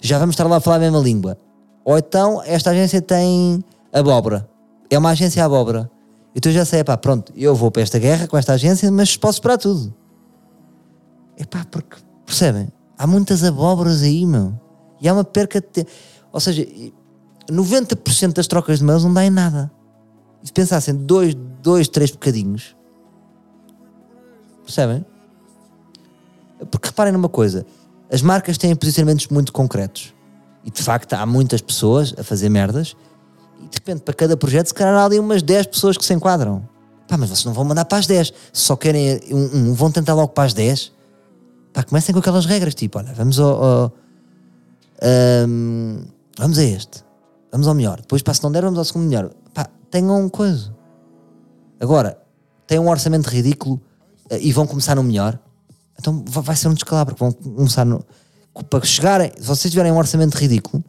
[0.02, 1.38] já vamos estar lá a falar a mesma língua.
[1.84, 3.62] Ou então esta agência tem
[3.92, 4.48] abóbora.
[4.90, 5.90] É uma agência abóbora.
[6.34, 9.16] Então eu já sei, pá, pronto, eu vou para esta guerra com esta agência, mas
[9.16, 9.94] posso esperar tudo.
[11.36, 12.68] É pá, porque, percebem?
[12.96, 14.58] Há muitas abóboras aí, meu.
[15.00, 15.90] E há uma perca de tempo.
[16.32, 16.66] Ou seja,
[17.50, 19.70] 90% das trocas de mails não dá em nada.
[20.42, 22.76] E se pensassem dois, dois, três bocadinhos,
[24.64, 25.04] percebem?
[26.70, 27.66] Porque reparem numa coisa,
[28.10, 30.14] as marcas têm posicionamentos muito concretos.
[30.64, 32.96] E de facto há muitas pessoas a fazer merdas
[33.60, 36.14] e de repente para cada projeto se calhar há ali umas 10 pessoas que se
[36.14, 36.66] enquadram.
[37.06, 38.28] Pá, mas vocês não vão mandar para as 10.
[38.28, 40.92] Se só querem um, um vão tentar logo para as 10.
[41.74, 43.92] Pá, comecem com aquelas regras, tipo, olha, vamos ao, ao
[45.02, 46.04] Ahm,
[46.38, 47.04] vamos a este.
[47.52, 48.00] Vamos ao melhor.
[48.00, 49.30] Depois, para se não der, vamos ao segundo melhor.
[49.52, 50.74] Pá, tenham um coisa.
[51.80, 52.16] Agora,
[52.66, 53.80] têm um orçamento ridículo
[54.30, 55.38] eh, e vão começar no melhor.
[55.98, 57.14] Então va- vai ser um descalabro.
[57.18, 58.04] Vão começar no.
[58.70, 60.82] Para chegarem, se vocês tiverem um orçamento ridículo,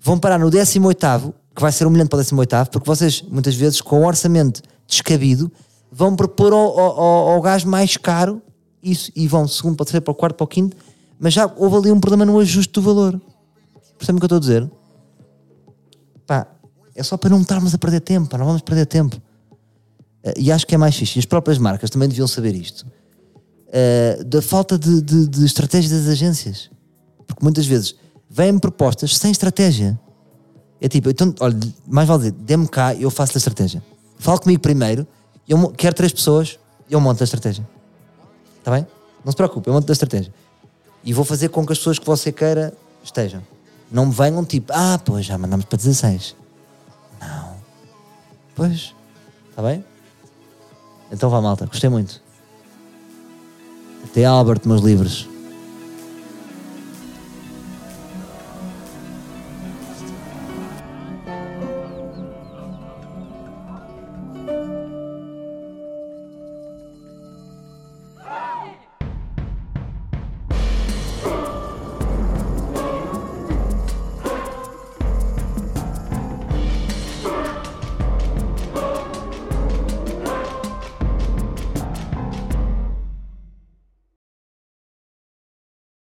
[0.00, 3.80] vão parar no 18, que vai ser humilhante para o 18, porque vocês, muitas vezes,
[3.80, 5.50] com o orçamento descabido,
[5.90, 8.42] vão propor ao, ao, ao- ao gajo mais caro
[8.82, 10.76] isso e vão segundo para o terceiro, para o quarto, para o quinto,
[11.18, 13.20] mas já houve ali um problema no ajuste do valor.
[13.96, 14.70] Percebem o que eu estou a dizer?
[16.26, 16.46] Pá,
[16.94, 19.20] é só para não estarmos a perder tempo, pá, não vamos perder tempo.
[20.24, 21.18] Eh, e acho que é mais fixe.
[21.18, 22.86] E as próprias marcas também deviam saber isto.
[23.72, 26.70] Eh, da falta de, de, de estratégia das agências.
[27.26, 27.94] Porque muitas vezes
[28.28, 29.98] vêm propostas sem estratégia.
[30.80, 31.56] É tipo, então, olha,
[31.86, 33.82] mais vale dizer, dê-me cá eu faço a estratégia.
[34.18, 35.06] Fala comigo primeiro,
[35.48, 36.58] eu quero três pessoas,
[36.90, 37.66] eu monto a estratégia.
[38.62, 38.86] Está bem?
[39.24, 40.32] Não se preocupe, eu monto a estratégia.
[41.02, 43.42] E vou fazer com que as pessoas que você queira estejam.
[43.90, 46.36] Não me venham tipo, ah, pois já mandamos para 16.
[47.20, 47.56] Não.
[48.54, 48.94] Pois.
[49.50, 49.84] Está bem?
[51.10, 51.66] Então vá, malta.
[51.66, 52.22] Gostei muito.
[54.04, 55.28] Até Albert, meus livros.